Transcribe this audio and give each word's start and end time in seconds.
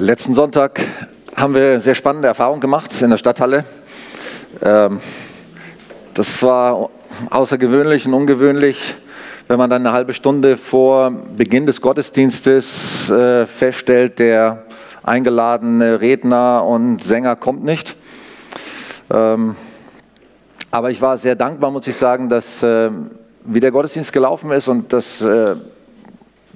Letzten 0.00 0.32
Sonntag 0.32 0.80
haben 1.36 1.54
wir 1.54 1.60
eine 1.60 1.80
sehr 1.80 1.94
spannende 1.94 2.26
Erfahrung 2.26 2.58
gemacht 2.58 2.90
in 3.02 3.10
der 3.10 3.18
Stadthalle. 3.18 3.66
Ähm, 4.62 4.98
das 6.14 6.42
war 6.42 6.88
außergewöhnlich 7.28 8.06
und 8.06 8.14
ungewöhnlich, 8.14 8.94
wenn 9.46 9.58
man 9.58 9.68
dann 9.68 9.86
eine 9.86 9.94
halbe 9.94 10.14
Stunde 10.14 10.56
vor 10.56 11.10
Beginn 11.10 11.66
des 11.66 11.82
Gottesdienstes 11.82 13.10
äh, 13.10 13.44
feststellt, 13.44 14.18
der 14.20 14.62
eingeladene 15.02 16.00
Redner 16.00 16.64
und 16.64 17.04
Sänger 17.04 17.36
kommt 17.36 17.62
nicht. 17.62 17.94
Ähm, 19.10 19.54
aber 20.70 20.90
ich 20.90 21.02
war 21.02 21.18
sehr 21.18 21.34
dankbar, 21.34 21.70
muss 21.70 21.86
ich 21.86 21.96
sagen, 21.96 22.30
dass 22.30 22.62
äh, 22.62 22.88
wie 23.44 23.60
der 23.60 23.70
Gottesdienst 23.70 24.14
gelaufen 24.14 24.50
ist 24.50 24.66
und 24.66 24.94
dass 24.94 25.20
äh, 25.20 25.56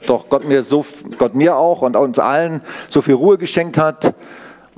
doch 0.07 0.29
Gott 0.29 0.45
mir, 0.45 0.63
so, 0.63 0.85
Gott 1.19 1.35
mir 1.35 1.57
auch 1.57 1.83
und 1.83 1.97
uns 1.97 2.19
allen 2.19 2.61
so 2.89 3.03
viel 3.03 3.15
Ruhe 3.15 3.39
geschenkt 3.39 3.79
hat, 3.79 4.15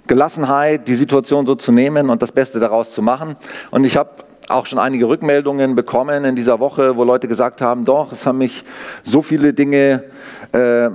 Gelassenheit, 0.06 0.86
die 0.88 0.94
Situation 0.94 1.46
so 1.46 1.54
zu 1.54 1.72
nehmen 1.72 2.10
und 2.10 2.22
das 2.22 2.32
Beste 2.32 2.60
daraus 2.60 2.92
zu 2.92 3.02
machen. 3.02 3.36
Und 3.70 3.84
ich 3.84 3.96
habe 3.96 4.10
auch 4.48 4.66
schon 4.66 4.78
einige 4.78 5.08
Rückmeldungen 5.08 5.74
bekommen 5.74 6.24
in 6.24 6.36
dieser 6.36 6.60
Woche, 6.60 6.96
wo 6.96 7.04
Leute 7.04 7.28
gesagt 7.28 7.60
haben, 7.60 7.84
doch, 7.84 8.12
es 8.12 8.26
haben 8.26 8.38
mich 8.38 8.64
so 9.02 9.22
viele 9.22 9.52
Dinge 9.52 10.04
äh, 10.52 10.90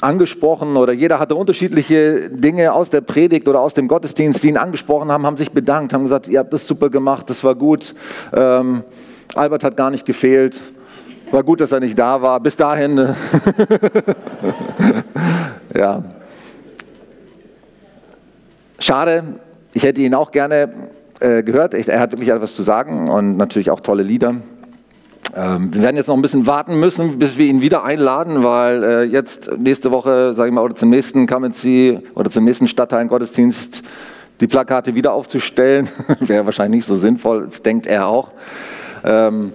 angesprochen 0.00 0.76
oder 0.76 0.92
jeder 0.92 1.18
hatte 1.18 1.34
unterschiedliche 1.34 2.30
Dinge 2.30 2.72
aus 2.72 2.88
der 2.88 3.02
Predigt 3.02 3.48
oder 3.48 3.60
aus 3.60 3.74
dem 3.74 3.86
Gottesdienst, 3.86 4.42
die 4.42 4.48
ihn 4.48 4.56
angesprochen 4.56 5.12
haben, 5.12 5.26
haben 5.26 5.36
sich 5.36 5.52
bedankt, 5.52 5.92
haben 5.92 6.04
gesagt, 6.04 6.28
ihr 6.28 6.38
habt 6.38 6.52
das 6.52 6.66
super 6.66 6.88
gemacht, 6.88 7.28
das 7.28 7.44
war 7.44 7.54
gut. 7.54 7.94
Ähm, 8.32 8.82
Albert 9.34 9.62
hat 9.62 9.76
gar 9.76 9.90
nicht 9.90 10.06
gefehlt. 10.06 10.60
War 11.30 11.44
gut, 11.44 11.60
dass 11.60 11.70
er 11.70 11.80
nicht 11.80 11.98
da 11.98 12.20
war. 12.20 12.40
Bis 12.40 12.56
dahin. 12.56 12.98
Äh, 12.98 13.14
ja. 15.78 16.02
Schade, 18.78 19.22
ich 19.72 19.84
hätte 19.84 20.00
ihn 20.00 20.14
auch 20.14 20.32
gerne 20.32 20.70
äh, 21.20 21.42
gehört. 21.42 21.74
Er 21.74 22.00
hat 22.00 22.12
wirklich 22.12 22.30
etwas 22.30 22.56
zu 22.56 22.62
sagen 22.62 23.08
und 23.08 23.36
natürlich 23.36 23.70
auch 23.70 23.80
tolle 23.80 24.02
Lieder. 24.02 24.36
Ähm, 25.36 25.72
wir 25.72 25.82
werden 25.82 25.96
jetzt 25.96 26.08
noch 26.08 26.16
ein 26.16 26.22
bisschen 26.22 26.48
warten 26.48 26.80
müssen, 26.80 27.20
bis 27.20 27.38
wir 27.38 27.46
ihn 27.46 27.60
wieder 27.60 27.84
einladen, 27.84 28.42
weil 28.42 28.82
äh, 28.82 29.02
jetzt 29.04 29.50
nächste 29.56 29.92
Woche, 29.92 30.32
sage 30.34 30.48
ich 30.48 30.54
mal, 30.54 30.62
oder 30.62 30.74
zum 30.74 30.90
nächsten 30.90 31.26
Kamenzi 31.26 32.00
oder 32.16 32.30
zum 32.30 32.44
nächsten 32.44 32.66
Stadtteil 32.66 33.06
Gottesdienst 33.06 33.82
die 34.40 34.48
Plakate 34.48 34.96
wieder 34.96 35.12
aufzustellen, 35.12 35.88
wäre 36.20 36.46
wahrscheinlich 36.46 36.78
nicht 36.78 36.86
so 36.86 36.96
sinnvoll, 36.96 37.44
das 37.44 37.62
denkt 37.62 37.86
er 37.86 38.08
auch. 38.08 38.32
Ähm, 39.04 39.52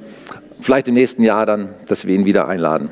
vielleicht 0.59 0.87
im 0.87 0.93
nächsten 0.93 1.23
Jahr 1.23 1.45
dann, 1.45 1.69
dass 1.87 2.05
wir 2.05 2.15
ihn 2.15 2.25
wieder 2.25 2.47
einladen. 2.47 2.89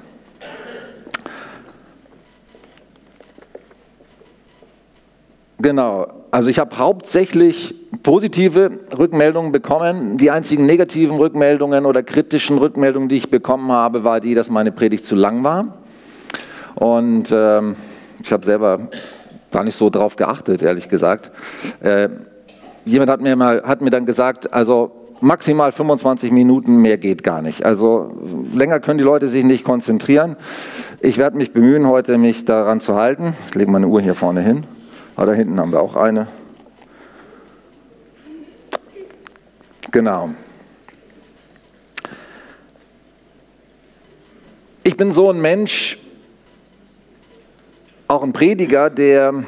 Genau, 5.59 6.07
also 6.29 6.49
ich 6.49 6.59
habe 6.59 6.77
hauptsächlich 6.77 7.73
positive 8.03 8.79
Rückmeldungen 8.97 9.51
bekommen. 9.51 10.17
Die 10.17 10.29
einzigen 10.29 10.65
negativen 10.65 11.17
Rückmeldungen 11.17 11.85
oder 11.85 12.03
kritischen 12.03 12.57
Rückmeldungen, 12.57 13.07
die 13.07 13.15
ich 13.15 13.29
bekommen 13.29 13.71
habe, 13.71 14.03
war 14.03 14.19
die, 14.19 14.35
dass 14.35 14.49
meine 14.49 14.71
Predigt 14.71 15.05
zu 15.05 15.15
lang 15.15 15.43
war. 15.43 15.77
Und 16.75 17.31
ähm, 17.31 17.75
ich 18.21 18.33
habe 18.33 18.43
selber 18.45 18.89
gar 19.51 19.63
nicht 19.63 19.77
so 19.77 19.89
drauf 19.89 20.15
geachtet, 20.15 20.61
ehrlich 20.61 20.89
gesagt. 20.89 21.31
Äh, 21.81 22.09
jemand 22.83 23.09
hat 23.09 23.21
mir, 23.21 23.35
mal, 23.35 23.63
hat 23.63 23.81
mir 23.81 23.91
dann 23.91 24.05
gesagt, 24.05 24.51
also 24.51 25.02
maximal 25.23 25.71
25 25.71 26.31
Minuten, 26.31 26.77
mehr 26.77 26.97
geht 26.97 27.23
gar 27.23 27.41
nicht. 27.41 27.65
Also 27.65 28.11
länger 28.53 28.79
können 28.79 28.97
die 28.97 29.03
Leute 29.03 29.29
sich 29.29 29.43
nicht 29.43 29.63
konzentrieren. 29.63 30.35
Ich 30.99 31.17
werde 31.17 31.37
mich 31.37 31.53
bemühen, 31.53 31.87
heute 31.87 32.17
mich 32.17 32.45
daran 32.45 32.81
zu 32.81 32.95
halten. 32.95 33.33
Ich 33.47 33.55
lege 33.55 33.71
meine 33.71 33.87
Uhr 33.87 34.01
hier 34.01 34.15
vorne 34.15 34.41
hin. 34.41 34.65
Aber 35.15 35.23
ah, 35.23 35.25
da 35.27 35.33
hinten 35.33 35.59
haben 35.59 35.71
wir 35.71 35.81
auch 35.81 35.95
eine. 35.95 36.27
Genau. 39.91 40.31
Ich 44.83 44.97
bin 44.97 45.11
so 45.11 45.29
ein 45.29 45.39
Mensch, 45.39 45.99
auch 48.07 48.23
ein 48.23 48.33
Prediger, 48.33 48.89
der 48.89 49.43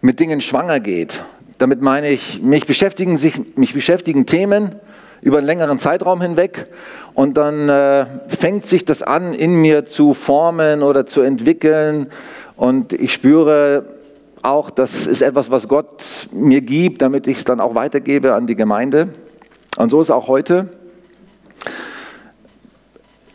mit 0.00 0.18
Dingen 0.18 0.40
schwanger 0.40 0.80
geht. 0.80 1.22
Damit 1.62 1.80
meine 1.80 2.10
ich, 2.10 2.42
mich 2.42 2.66
beschäftigen, 2.66 3.16
sich, 3.16 3.56
mich 3.56 3.72
beschäftigen 3.72 4.26
Themen 4.26 4.74
über 5.20 5.38
einen 5.38 5.46
längeren 5.46 5.78
Zeitraum 5.78 6.20
hinweg 6.20 6.66
und 7.14 7.36
dann 7.36 7.68
äh, 7.68 8.04
fängt 8.26 8.66
sich 8.66 8.84
das 8.84 9.00
an, 9.00 9.32
in 9.32 9.54
mir 9.54 9.86
zu 9.86 10.12
formen 10.12 10.82
oder 10.82 11.06
zu 11.06 11.20
entwickeln 11.20 12.08
und 12.56 12.92
ich 12.92 13.12
spüre 13.12 13.84
auch, 14.42 14.70
das 14.70 15.06
ist 15.06 15.22
etwas, 15.22 15.52
was 15.52 15.68
Gott 15.68 16.26
mir 16.32 16.62
gibt, 16.62 17.00
damit 17.00 17.28
ich 17.28 17.38
es 17.38 17.44
dann 17.44 17.60
auch 17.60 17.76
weitergebe 17.76 18.34
an 18.34 18.48
die 18.48 18.56
Gemeinde. 18.56 19.10
Und 19.76 19.90
so 19.90 20.00
ist 20.00 20.10
auch 20.10 20.26
heute. 20.26 20.68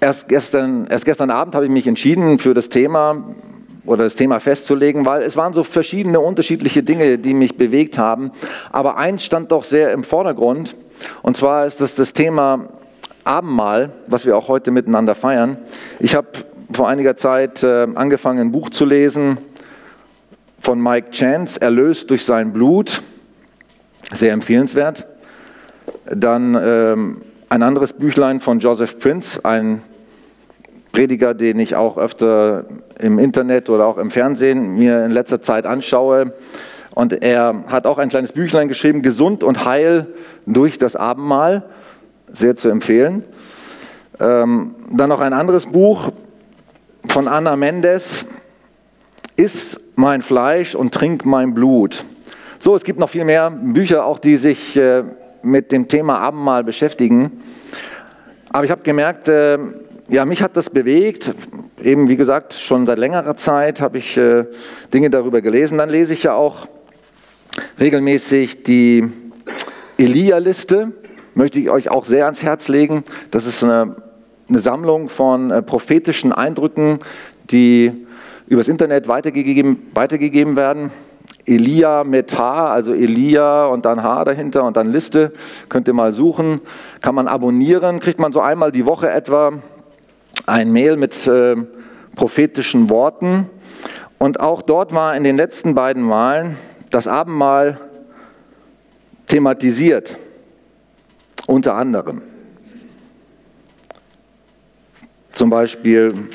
Erst 0.02 0.28
gestern, 0.28 0.88
erst 0.88 1.06
gestern 1.06 1.30
Abend 1.30 1.56
habe 1.56 1.64
ich 1.64 1.72
mich 1.72 1.88
entschieden 1.88 2.40
für 2.40 2.54
das 2.54 2.68
Thema, 2.68 3.24
oder 3.88 4.04
das 4.04 4.16
Thema 4.16 4.40
festzulegen, 4.40 5.06
weil 5.06 5.24
es 5.24 5.36
waren 5.36 5.54
so 5.54 5.64
verschiedene 5.64 6.20
unterschiedliche 6.20 6.84
Dinge, 6.84 7.18
die 7.18 7.34
mich 7.34 7.58
bewegt 7.58 7.98
haben. 7.98 8.32
Aber 8.72 8.98
eins 8.98 9.24
stand 9.24 9.52
doch 9.52 9.64
sehr 9.64 9.92
im 9.92 10.04
Vordergrund, 10.04 10.76
und 11.22 11.38
zwar 11.38 11.66
ist 11.66 11.82
das 11.82 11.96
das 11.96 12.14
Thema 12.14 12.70
Abendmahl, 13.24 13.92
was 14.08 14.26
wir 14.26 14.38
auch 14.38 14.48
heute 14.48 14.72
miteinander 14.72 15.16
feiern. 15.16 15.58
Ich 16.00 16.16
habe 16.16 16.28
vor 16.72 16.88
einiger 16.88 17.16
Zeit 17.16 17.64
äh, 17.64 17.88
angefangen, 17.96 18.40
ein 18.40 18.52
Buch 18.52 18.70
zu 18.70 18.86
lesen 18.86 19.38
von 20.60 20.82
Mike 20.82 21.12
Chance, 21.12 21.62
Erlöst 21.62 22.10
durch 22.10 22.26
sein 22.26 22.52
Blut. 22.54 23.02
Sehr 24.12 24.32
empfehlenswert. 24.32 25.06
Dann 26.06 26.58
ähm, 26.62 27.22
ein 27.50 27.64
anderes 27.64 27.94
Büchlein 27.94 28.40
von 28.40 28.60
Joseph 28.60 29.00
Prince, 29.00 29.44
ein 29.44 29.82
Prediger, 30.98 31.36
den 31.36 31.60
ich 31.60 31.76
auch 31.76 32.00
öfter 32.00 32.66
im 33.00 33.20
Internet 33.20 33.70
oder 33.70 33.86
auch 33.86 34.00
im 34.00 34.10
Fernsehen 34.10 34.80
mir 34.80 35.06
in 35.06 35.12
letzter 35.12 35.44
Zeit 35.44 35.68
anschaue. 35.68 36.34
Und 36.96 37.22
er 37.22 37.66
hat 37.68 37.86
auch 37.86 38.00
ein 38.00 38.10
kleines 38.10 38.32
Büchlein 38.32 38.68
geschrieben, 38.68 39.04
Gesund 39.04 39.44
und 39.44 39.64
Heil 39.64 40.08
durch 40.48 40.80
das 40.80 40.96
Abendmahl. 40.96 41.70
Sehr 42.34 42.56
zu 42.56 42.70
empfehlen. 42.70 43.24
Ähm, 44.20 44.74
dann 44.90 45.10
noch 45.10 45.20
ein 45.20 45.34
anderes 45.34 45.68
Buch 45.68 46.12
von 47.08 47.28
Anna 47.28 47.56
Mendes, 47.56 48.26
Iss 49.36 49.80
mein 49.96 50.24
Fleisch 50.24 50.74
und 50.74 50.96
trink 50.96 51.26
mein 51.26 51.54
Blut. 51.54 52.06
So, 52.58 52.74
es 52.74 52.84
gibt 52.84 52.98
noch 52.98 53.10
viel 53.10 53.24
mehr 53.24 53.52
Bücher, 53.52 54.04
auch 54.04 54.18
die 54.18 54.36
sich 54.36 54.76
äh, 54.76 55.04
mit 55.44 55.72
dem 55.72 55.90
Thema 55.90 56.18
Abendmahl 56.22 56.64
beschäftigen. 56.64 57.44
Aber 58.50 58.66
ich 58.66 58.72
habe 58.72 58.82
gemerkt, 58.82 59.28
äh, 59.28 59.60
ja, 60.10 60.26
mich 60.26 60.42
hat 60.42 60.56
das 60.56 60.70
bewegt. 60.70 61.34
Eben, 61.84 62.08
wie 62.08 62.16
gesagt, 62.16 62.54
schon 62.54 62.86
seit 62.86 62.98
längerer 62.98 63.36
Zeit 63.36 63.82
habe 63.82 63.98
ich 63.98 64.18
äh, 64.18 64.46
Dinge 64.94 65.10
darüber 65.10 65.42
gelesen. 65.42 65.78
Dann 65.78 65.90
lese 65.90 66.14
ich 66.14 66.24
ja 66.24 66.34
auch 66.34 66.68
regelmäßig 67.80 68.64
die 68.64 69.10
Elia-Liste. 69.98 70.94
Möchte 71.34 71.60
ich 71.60 71.70
euch 71.70 71.92
auch 71.92 72.06
sehr 72.06 72.26
ans 72.26 72.42
Herz 72.42 72.68
legen. 72.68 73.04
Das 73.32 73.46
ist 73.46 73.64
eine, 73.64 73.98
eine 74.48 74.60
Sammlung 74.60 75.10
von 75.10 75.52
äh, 75.52 75.62
prophetischen 75.62 76.32
Eindrücken, 76.32 77.00
die 77.52 77.92
übers 78.48 78.70
Internet 78.70 79.08
weitergegeben, 79.08 79.88
weitergegeben 79.94 80.56
werden. 80.56 80.92
Elia 81.46 82.04
mit 82.04 82.38
H, 82.38 82.72
also 82.72 82.94
Elia 82.94 83.68
und 83.68 83.86
dann 83.86 84.04
H 84.04 84.24
dahinter 84.26 84.64
und 84.64 84.78
dann 84.78 84.92
Liste. 84.92 85.34
Könnt 85.70 85.88
ihr 85.88 85.94
mal 85.94 86.14
suchen. 86.14 86.62
Kann 87.02 87.16
man 87.16 87.28
abonnieren, 87.28 88.00
kriegt 88.00 88.20
man 88.20 88.32
so 88.32 88.42
einmal 88.42 88.72
die 88.72 88.86
Woche 88.86 89.10
etwa 89.10 89.54
ein 90.46 90.72
Mail 90.72 90.98
mit 90.98 91.28
äh, 91.28 91.56
prophetischen 92.16 92.90
Worten. 92.90 93.50
Und 94.18 94.40
auch 94.40 94.62
dort 94.62 94.94
war 94.94 95.16
in 95.16 95.24
den 95.24 95.38
letzten 95.38 95.76
beiden 95.76 96.04
Malen 96.04 96.58
das 96.90 97.08
Abendmahl 97.08 97.80
thematisiert, 99.28 100.18
unter 101.46 101.76
anderem. 101.76 102.22
Zum 105.34 105.50
Beispiel 105.50 106.30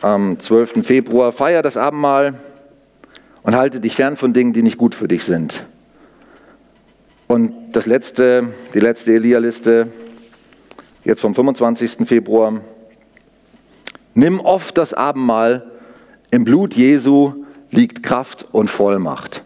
am 0.00 0.38
12. 0.40 0.86
Februar, 0.86 1.32
feier 1.32 1.62
das 1.62 1.76
Abendmahl 1.76 2.34
und 3.42 3.54
halte 3.54 3.80
dich 3.80 3.96
fern 3.96 4.16
von 4.16 4.32
Dingen, 4.32 4.52
die 4.52 4.62
nicht 4.62 4.78
gut 4.78 4.94
für 4.94 5.08
dich 5.08 5.24
sind. 5.24 5.64
Und 7.26 7.72
das 7.72 7.86
letzte, 7.86 8.54
die 8.72 8.80
letzte 8.80 9.12
Elia-Liste, 9.12 9.88
jetzt 11.04 11.20
vom 11.20 11.34
25. 11.34 12.06
Februar, 12.06 12.60
Nimm 14.18 14.40
oft 14.40 14.78
das 14.78 14.94
Abendmahl, 14.94 15.70
im 16.30 16.44
Blut 16.44 16.72
Jesu 16.72 17.44
liegt 17.70 18.02
Kraft 18.02 18.46
und 18.50 18.70
Vollmacht. 18.70 19.42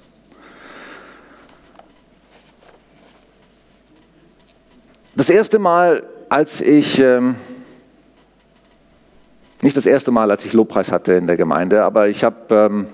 Das 5.16 5.28
erste 5.28 5.58
Mal, 5.58 6.04
als 6.28 6.60
ich, 6.60 7.00
ähm, 7.00 7.34
nicht 9.60 9.76
das 9.76 9.86
erste 9.86 10.12
Mal, 10.12 10.30
als 10.30 10.44
ich 10.44 10.52
Lobpreis 10.52 10.92
hatte 10.92 11.14
in 11.14 11.26
der 11.26 11.36
Gemeinde, 11.36 11.82
aber 11.82 12.08
ich 12.08 12.22
habe 12.22 12.54
ähm, 12.54 12.86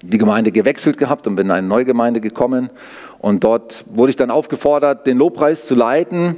die 0.00 0.18
Gemeinde 0.18 0.52
gewechselt 0.52 0.96
gehabt 0.96 1.26
und 1.26 1.34
bin 1.34 1.46
in 1.46 1.52
eine 1.52 1.66
neue 1.66 1.84
Gemeinde 1.84 2.20
gekommen. 2.20 2.70
Und 3.18 3.42
dort 3.42 3.84
wurde 3.88 4.10
ich 4.10 4.16
dann 4.16 4.30
aufgefordert, 4.30 5.08
den 5.08 5.18
Lobpreis 5.18 5.66
zu 5.66 5.74
leiten. 5.74 6.36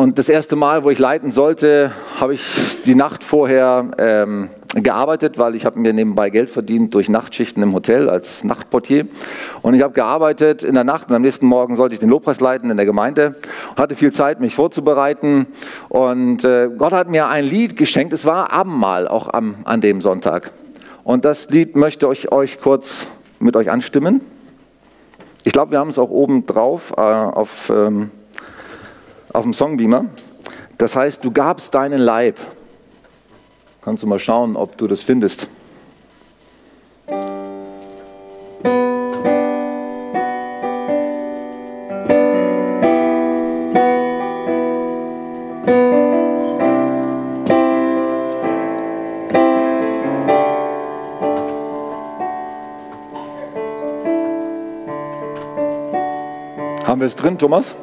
Und 0.00 0.18
das 0.18 0.30
erste 0.30 0.56
Mal, 0.56 0.82
wo 0.82 0.88
ich 0.88 0.98
leiten 0.98 1.30
sollte, 1.30 1.92
habe 2.18 2.32
ich 2.32 2.42
die 2.86 2.94
Nacht 2.94 3.22
vorher 3.22 3.90
ähm, 3.98 4.48
gearbeitet, 4.74 5.36
weil 5.36 5.54
ich 5.54 5.66
habe 5.66 5.78
mir 5.78 5.92
nebenbei 5.92 6.30
Geld 6.30 6.48
verdient 6.48 6.94
durch 6.94 7.10
Nachtschichten 7.10 7.62
im 7.62 7.74
Hotel 7.74 8.08
als 8.08 8.42
Nachtportier. 8.42 9.08
Und 9.60 9.74
ich 9.74 9.82
habe 9.82 9.92
gearbeitet 9.92 10.64
in 10.64 10.72
der 10.72 10.84
Nacht 10.84 11.10
und 11.10 11.16
am 11.16 11.20
nächsten 11.20 11.44
Morgen 11.44 11.74
sollte 11.74 11.92
ich 11.92 12.00
den 12.00 12.08
Lobpreis 12.08 12.40
leiten 12.40 12.70
in 12.70 12.78
der 12.78 12.86
Gemeinde. 12.86 13.34
Hatte 13.76 13.94
viel 13.94 14.10
Zeit, 14.10 14.40
mich 14.40 14.54
vorzubereiten. 14.54 15.48
Und 15.90 16.44
äh, 16.44 16.70
Gott 16.78 16.94
hat 16.94 17.10
mir 17.10 17.28
ein 17.28 17.44
Lied 17.44 17.76
geschenkt. 17.76 18.14
Es 18.14 18.24
war 18.24 18.50
Abendmahl 18.54 19.06
auch 19.06 19.28
am, 19.30 19.56
an 19.64 19.82
dem 19.82 20.00
Sonntag. 20.00 20.50
Und 21.04 21.26
das 21.26 21.50
Lied 21.50 21.76
möchte 21.76 22.08
ich 22.10 22.32
euch 22.32 22.58
kurz 22.58 23.06
mit 23.38 23.54
euch 23.54 23.70
anstimmen. 23.70 24.22
Ich 25.44 25.52
glaube, 25.52 25.72
wir 25.72 25.78
haben 25.78 25.90
es 25.90 25.98
auch 25.98 26.08
oben 26.08 26.46
drauf 26.46 26.94
äh, 26.96 27.02
auf, 27.02 27.68
ähm, 27.68 28.10
auf 29.32 29.44
dem 29.44 29.54
Songbeamer. 29.54 30.06
Das 30.78 30.96
heißt, 30.96 31.24
du 31.24 31.30
gabst 31.30 31.74
deinen 31.74 32.00
Leib. 32.00 32.38
Kannst 33.82 34.02
du 34.02 34.06
mal 34.06 34.18
schauen, 34.18 34.56
ob 34.56 34.76
du 34.76 34.86
das 34.86 35.02
findest. 35.02 35.46
Haben 56.86 57.00
wir 57.00 57.06
es 57.06 57.14
drin, 57.14 57.38
Thomas? 57.38 57.74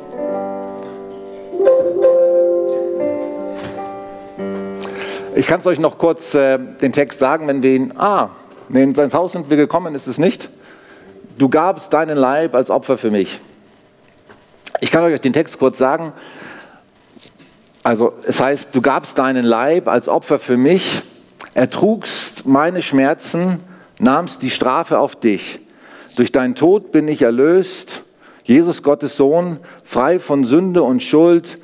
Ich 5.48 5.50
kann 5.50 5.62
es 5.62 5.66
euch 5.66 5.80
noch 5.80 5.98
kurz 5.98 6.34
äh, 6.34 6.60
den 6.60 6.92
Text 6.92 7.20
sagen, 7.20 7.48
wenn 7.48 7.64
wir 7.64 7.74
ihn, 7.74 7.94
ah, 7.98 8.32
in 8.68 8.94
sein 8.96 9.14
Haus 9.14 9.32
sind 9.32 9.50
wir 9.50 9.56
gekommen, 9.56 9.96
ist 9.96 10.06
es 10.06 10.18
nicht. 10.18 10.50
Du 11.38 11.48
gabst 11.48 11.94
deinen 11.94 12.18
Leib 12.18 12.54
als 12.54 12.70
Opfer 12.70 12.98
für 12.98 13.12
mich. 13.12 13.40
Ich 14.82 14.92
kann 14.92 15.06
euch 15.06 15.22
den 15.22 15.32
Text 15.32 15.58
kurz 15.58 15.78
sagen. 15.78 16.12
Also 17.82 18.12
es 18.26 18.42
heißt, 18.42 18.76
du 18.76 18.82
gabst 18.82 19.20
deinen 19.20 19.46
Leib 19.46 19.88
als 19.88 20.10
Opfer 20.10 20.38
für 20.38 20.58
mich, 20.58 21.02
ertrugst 21.54 22.46
meine 22.46 22.82
Schmerzen, 22.82 23.62
nahmst 24.00 24.42
die 24.42 24.50
Strafe 24.50 25.00
auf 25.00 25.16
dich. 25.16 25.62
Durch 26.18 26.34
deinen 26.34 26.56
Tod 26.56 26.92
bin 26.92 27.08
ich 27.08 27.22
erlöst 27.22 28.04
Jesus, 28.44 28.84
Gottes 28.84 29.16
Sohn, 29.16 29.60
frei 29.86 30.20
von 30.20 30.44
Sünde 30.44 30.84
und 30.84 31.02
Schuld, 31.02 31.58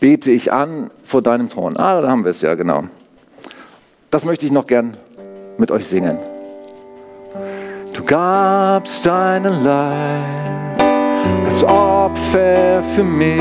bete 0.00 0.32
ich 0.32 0.52
an 0.52 0.90
vor 1.04 1.22
deinem 1.22 1.48
Thron. 1.48 1.76
Ah, 1.76 2.00
da 2.00 2.10
haben 2.10 2.24
wir 2.24 2.32
es 2.32 2.40
ja, 2.40 2.56
genau. 2.56 2.88
Das 4.14 4.24
möchte 4.24 4.46
ich 4.46 4.52
noch 4.52 4.68
gern 4.68 4.96
mit 5.58 5.72
euch 5.72 5.88
singen. 5.88 6.16
Du 7.92 8.04
gabst 8.04 9.04
deinen 9.04 9.64
Leib 9.64 10.80
als 11.44 11.64
Opfer 11.64 12.80
für 12.94 13.02
mich, 13.02 13.40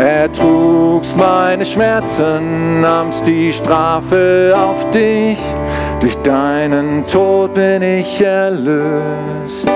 ertrugst 0.00 1.16
meine 1.16 1.64
Schmerzen, 1.64 2.80
nahmst 2.80 3.24
die 3.24 3.52
Strafe 3.52 4.52
auf 4.52 4.90
dich, 4.90 5.38
durch 6.00 6.16
deinen 6.24 7.06
Tod 7.06 7.54
bin 7.54 7.82
ich 7.82 8.20
erlöst. 8.20 9.70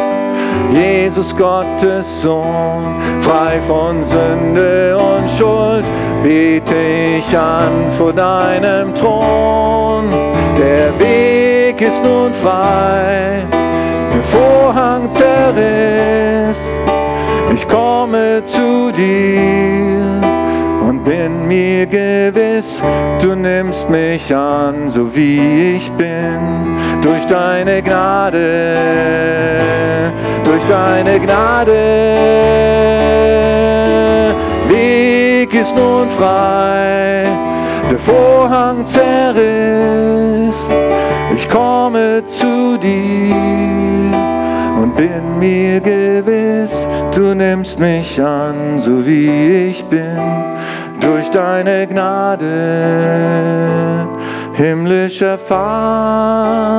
Jesus 0.72 1.32
Gottes 1.36 2.06
Sohn, 2.22 3.00
frei 3.20 3.60
von 3.68 4.02
Sünde 4.08 4.96
und 4.96 5.30
Schuld, 5.38 5.84
bete 6.22 6.74
ich 7.18 7.36
an 7.36 7.90
vor 7.96 8.12
deinem 8.12 8.94
Thron. 8.94 10.10
Der 10.58 10.92
Weg 10.98 11.80
ist 11.80 12.02
nun 12.02 12.34
frei, 12.42 13.44
der 14.12 14.22
Vorhang 14.24 15.10
zerriss, 15.10 16.58
ich 17.54 17.66
komme 17.66 18.42
zu 18.44 18.90
dir 18.92 20.20
und 20.86 21.04
bin 21.04 21.48
mir 21.48 21.86
gewiss, 21.86 22.82
du 23.20 23.34
nimmst 23.34 23.88
mich 23.88 24.34
an, 24.34 24.90
so 24.90 25.14
wie 25.14 25.76
ich 25.76 25.90
bin, 25.92 26.76
durch 27.00 27.24
deine 27.26 27.82
Gnade, 27.82 28.76
durch 30.44 30.64
deine 30.68 31.18
Gnade. 31.18 31.72
Weg 34.68 35.19
ist 35.60 35.76
nun 35.76 36.08
frei, 36.10 37.24
der 37.90 37.98
Vorhang 37.98 38.86
zerriss, 38.86 40.54
ich 41.36 41.48
komme 41.48 42.22
zu 42.26 42.78
dir 42.78 43.34
und 44.80 44.96
bin 44.96 45.38
mir 45.38 45.80
gewiss, 45.80 46.72
du 47.14 47.34
nimmst 47.34 47.78
mich 47.78 48.22
an, 48.22 48.78
so 48.78 49.04
wie 49.06 49.68
ich 49.68 49.84
bin 49.84 50.18
durch 51.00 51.28
deine 51.30 51.86
Gnade, 51.86 52.46
himmlischer 54.54 55.36
Vater. 55.36 56.70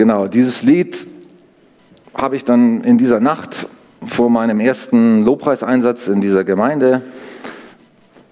Genau, 0.00 0.28
dieses 0.28 0.62
Lied 0.62 1.06
habe 2.14 2.34
ich 2.34 2.46
dann 2.46 2.82
in 2.84 2.96
dieser 2.96 3.20
Nacht 3.20 3.66
vor 4.06 4.30
meinem 4.30 4.58
ersten 4.58 5.26
Lobpreiseinsatz 5.26 6.08
in 6.08 6.22
dieser 6.22 6.42
Gemeinde 6.42 7.02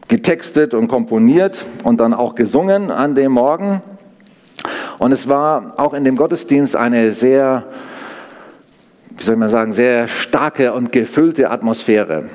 getextet 0.08 0.72
und 0.72 0.88
komponiert 0.88 1.66
und 1.82 2.00
dann 2.00 2.14
auch 2.14 2.36
gesungen 2.36 2.90
an 2.90 3.14
dem 3.14 3.32
Morgen. 3.32 3.82
Und 4.98 5.12
es 5.12 5.28
war 5.28 5.74
auch 5.76 5.92
in 5.92 6.04
dem 6.04 6.16
Gottesdienst 6.16 6.74
eine 6.74 7.12
sehr, 7.12 7.66
wie 9.18 9.22
soll 9.22 9.36
man 9.36 9.50
sagen, 9.50 9.74
sehr 9.74 10.08
starke 10.08 10.72
und 10.72 10.90
gefüllte 10.90 11.50
Atmosphäre. 11.50 12.30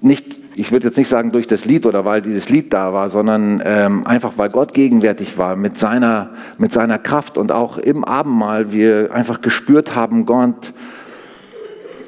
Nicht, 0.00 0.36
ich 0.54 0.70
würde 0.70 0.88
jetzt 0.88 0.96
nicht 0.96 1.08
sagen 1.08 1.32
durch 1.32 1.46
das 1.46 1.64
Lied 1.64 1.86
oder 1.86 2.04
weil 2.04 2.20
dieses 2.20 2.48
Lied 2.48 2.72
da 2.72 2.92
war, 2.92 3.08
sondern 3.08 3.62
ähm, 3.64 4.06
einfach 4.06 4.32
weil 4.36 4.50
Gott 4.50 4.74
gegenwärtig 4.74 5.38
war 5.38 5.56
mit 5.56 5.78
seiner, 5.78 6.30
mit 6.58 6.72
seiner 6.72 6.98
Kraft 6.98 7.38
und 7.38 7.52
auch 7.52 7.78
im 7.78 8.04
Abendmahl 8.04 8.72
wir 8.72 9.12
einfach 9.12 9.40
gespürt 9.40 9.94
haben, 9.94 10.26
Gott 10.26 10.74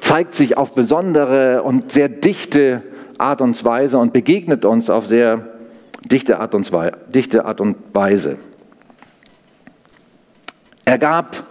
zeigt 0.00 0.34
sich 0.34 0.58
auf 0.58 0.74
besondere 0.74 1.62
und 1.62 1.90
sehr 1.90 2.08
dichte 2.08 2.82
Art 3.16 3.40
und 3.40 3.64
Weise 3.64 3.98
und 3.98 4.12
begegnet 4.12 4.64
uns 4.64 4.90
auf 4.90 5.06
sehr 5.06 5.46
dichte 6.04 6.38
Art 6.38 6.54
und 6.54 6.70
Weise. 7.92 8.36
Er 10.84 10.98
gab 10.98 11.44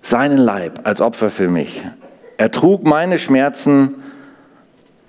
seinen 0.00 0.38
Leib 0.38 0.80
als 0.84 1.02
Opfer 1.02 1.30
für 1.30 1.48
mich. 1.48 1.84
Er 2.38 2.50
trug 2.50 2.84
meine 2.84 3.18
Schmerzen, 3.18 3.96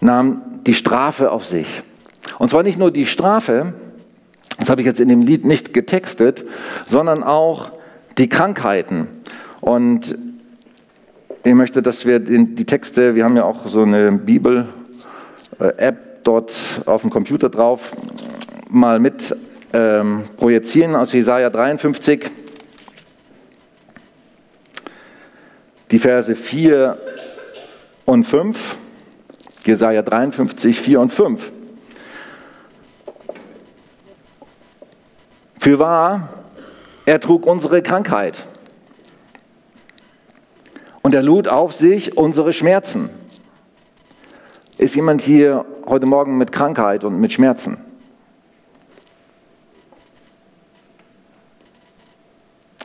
nahm 0.06 0.42
die 0.66 0.74
Strafe 0.74 1.32
auf 1.32 1.46
sich. 1.46 1.84
Und 2.40 2.50
zwar 2.50 2.64
nicht 2.64 2.80
nur 2.80 2.92
die 2.92 3.06
Strafe, 3.06 3.74
das 4.58 4.70
habe 4.70 4.82
ich 4.82 4.88
jetzt 4.88 5.00
in 5.00 5.10
dem 5.10 5.22
Lied 5.22 5.46
nicht 5.46 5.74
getextet, 5.74 6.46
sondern 6.88 7.24
auch 7.24 7.72
die 8.18 8.30
Krankheiten. 8.30 9.08
Und 9.62 10.18
ich 11.44 11.54
möchte, 11.54 11.82
dass 11.82 12.06
wir 12.06 12.20
die 12.20 12.66
Texte, 12.66 13.16
wir 13.16 13.24
haben 13.24 13.36
ja 13.36 13.44
auch 13.44 13.68
so 13.68 13.82
eine 13.82 14.12
Bibel-App 14.14 16.24
dort 16.24 16.56
auf 16.86 17.02
dem 17.02 17.10
Computer 17.10 17.50
drauf, 17.50 17.92
mal 18.70 19.00
mit 19.00 19.36
ähm, 19.74 20.24
projizieren 20.38 20.96
aus 20.96 21.12
Jesaja 21.12 21.50
53. 21.50 22.32
die 25.92 26.00
Verse 26.00 26.36
4 26.36 26.98
und 28.06 28.24
5, 28.24 28.78
Jesaja 29.66 30.04
53, 30.04 30.80
4 30.80 31.00
und 31.00 31.12
5. 31.12 31.52
Für 35.60 35.80
wahr, 35.80 36.30
er 37.06 37.20
trug 37.20 37.48
unsere 37.48 37.82
Krankheit 37.82 38.46
und 41.02 41.16
er 41.16 41.24
lud 41.24 41.48
auf 41.48 41.74
sich 41.74 42.16
unsere 42.16 42.54
Schmerzen. 42.54 43.10
Ist 44.78 44.96
jemand 44.96 45.24
hier 45.24 45.66
heute 45.88 46.06
Morgen 46.06 46.38
mit 46.38 46.52
Krankheit 46.52 47.04
und 47.04 47.20
mit 47.20 47.34
Schmerzen? 47.34 47.78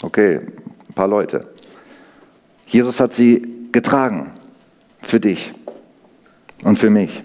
Okay, 0.00 0.40
ein 0.88 0.94
paar 0.94 1.08
Leute. 1.08 1.46
Jesus 2.66 3.00
hat 3.00 3.12
sie 3.12 3.68
getragen 3.70 4.32
für 5.02 5.20
dich 5.20 5.52
und 6.62 6.78
für 6.78 6.90
mich 6.90 7.22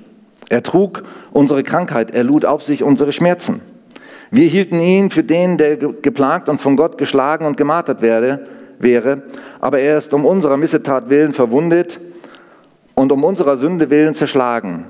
Er 0.49 0.63
trug 0.63 1.03
unsere 1.31 1.63
Krankheit, 1.63 2.11
er 2.11 2.23
lud 2.23 2.45
auf 2.45 2.61
sich 2.63 2.83
unsere 2.83 3.11
Schmerzen. 3.11 3.61
Wir 4.31 4.47
hielten 4.47 4.79
ihn 4.79 5.09
für 5.09 5.23
den, 5.23 5.57
der 5.57 5.77
geplagt 5.77 6.49
und 6.49 6.61
von 6.61 6.75
Gott 6.75 6.97
geschlagen 6.97 7.45
und 7.45 7.57
gemartert 7.57 8.01
werde, 8.01 8.47
wäre, 8.79 9.23
aber 9.59 9.79
er 9.79 9.97
ist 9.97 10.13
um 10.13 10.25
unserer 10.25 10.57
Missetat 10.57 11.09
willen 11.09 11.33
verwundet 11.33 11.99
und 12.93 13.11
um 13.11 13.23
unserer 13.23 13.57
Sünde 13.57 13.89
willen 13.89 14.13
zerschlagen. 14.13 14.85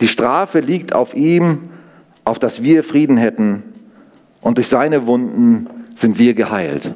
Die 0.00 0.08
Strafe 0.08 0.60
liegt 0.60 0.94
auf 0.94 1.14
ihm, 1.14 1.70
auf 2.24 2.38
dass 2.38 2.62
wir 2.62 2.84
Frieden 2.84 3.16
hätten, 3.16 3.62
und 4.40 4.58
durch 4.58 4.68
seine 4.68 5.06
Wunden 5.06 5.68
sind 5.94 6.18
wir 6.18 6.34
geheilt. 6.34 6.92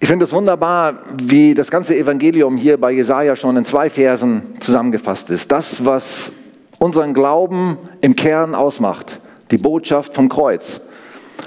Ich 0.00 0.06
finde 0.06 0.26
es 0.26 0.32
wunderbar, 0.32 1.00
wie 1.20 1.54
das 1.54 1.72
ganze 1.72 1.96
Evangelium 1.96 2.56
hier 2.56 2.78
bei 2.78 2.92
Jesaja 2.92 3.34
schon 3.34 3.56
in 3.56 3.64
zwei 3.64 3.90
Versen 3.90 4.42
zusammengefasst 4.60 5.28
ist. 5.30 5.50
Das, 5.50 5.84
was 5.84 6.30
unseren 6.78 7.14
Glauben 7.14 7.76
im 8.00 8.14
Kern 8.14 8.54
ausmacht, 8.54 9.18
die 9.50 9.58
Botschaft 9.58 10.14
vom 10.14 10.28
Kreuz. 10.28 10.80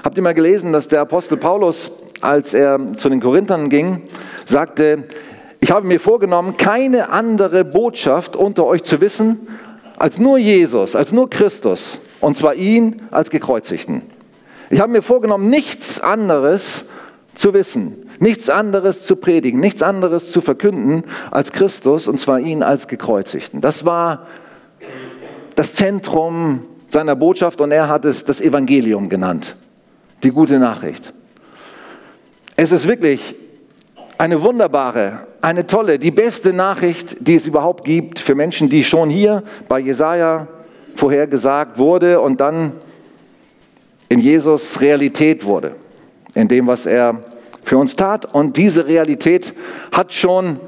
Habt 0.03 0.17
ihr 0.17 0.23
mal 0.23 0.33
gelesen, 0.33 0.73
dass 0.73 0.89
der 0.89 0.99
Apostel 0.99 1.37
Paulus, 1.37 1.91
als 2.19 2.53
er 2.53 2.97
zu 2.97 3.07
den 3.07 3.21
Korinthern 3.21 3.69
ging, 3.69 4.01
sagte, 4.45 5.05
ich 5.61 5.71
habe 5.71 5.87
mir 5.87 6.01
vorgenommen, 6.01 6.57
keine 6.57 7.09
andere 7.09 7.63
Botschaft 7.63 8.35
unter 8.35 8.65
euch 8.65 8.83
zu 8.83 8.99
wissen, 8.99 9.47
als 9.97 10.19
nur 10.19 10.37
Jesus, 10.37 10.97
als 10.97 11.13
nur 11.13 11.29
Christus, 11.29 12.01
und 12.19 12.35
zwar 12.35 12.55
ihn 12.55 13.03
als 13.11 13.29
gekreuzigten. 13.29 14.01
Ich 14.69 14.81
habe 14.81 14.91
mir 14.91 15.01
vorgenommen, 15.01 15.49
nichts 15.49 16.01
anderes 16.01 16.83
zu 17.41 17.55
wissen, 17.55 18.07
nichts 18.19 18.49
anderes 18.49 19.03
zu 19.07 19.15
predigen, 19.15 19.59
nichts 19.59 19.81
anderes 19.81 20.31
zu 20.31 20.41
verkünden 20.41 21.03
als 21.31 21.51
Christus 21.51 22.07
und 22.07 22.19
zwar 22.19 22.39
ihn 22.39 22.61
als 22.61 22.87
gekreuzigten. 22.87 23.61
Das 23.61 23.83
war 23.83 24.27
das 25.55 25.73
Zentrum 25.73 26.65
seiner 26.87 27.15
Botschaft 27.15 27.59
und 27.59 27.71
er 27.71 27.89
hat 27.89 28.05
es 28.05 28.23
das 28.23 28.41
Evangelium 28.41 29.09
genannt, 29.09 29.55
die 30.21 30.29
gute 30.29 30.59
Nachricht. 30.59 31.13
Es 32.55 32.71
ist 32.71 32.87
wirklich 32.87 33.33
eine 34.19 34.43
wunderbare, 34.43 35.25
eine 35.41 35.65
tolle, 35.65 35.97
die 35.97 36.11
beste 36.11 36.53
Nachricht, 36.53 37.17
die 37.21 37.35
es 37.35 37.47
überhaupt 37.47 37.85
gibt 37.85 38.19
für 38.19 38.35
Menschen, 38.35 38.69
die 38.69 38.83
schon 38.83 39.09
hier 39.09 39.41
bei 39.67 39.79
Jesaja 39.79 40.47
vorhergesagt 40.95 41.79
wurde 41.79 42.21
und 42.21 42.39
dann 42.39 42.73
in 44.09 44.19
Jesus 44.19 44.79
Realität 44.79 45.43
wurde, 45.43 45.71
in 46.35 46.47
dem, 46.47 46.67
was 46.67 46.85
er 46.85 47.30
für 47.63 47.77
uns 47.77 47.95
tat. 47.95 48.33
Und 48.33 48.57
diese 48.57 48.87
Realität 48.87 49.53
hat 49.91 50.13
schon, 50.13 50.59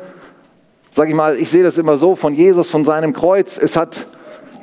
sage 0.91 1.09
ich 1.09 1.15
mal, 1.15 1.37
ich 1.37 1.49
sehe 1.49 1.63
das 1.63 1.77
immer 1.77 1.97
so, 1.97 2.15
von 2.15 2.33
Jesus, 2.33 2.69
von 2.69 2.85
seinem 2.85 3.13
Kreuz, 3.13 3.57
es 3.57 3.75
hat 3.75 4.05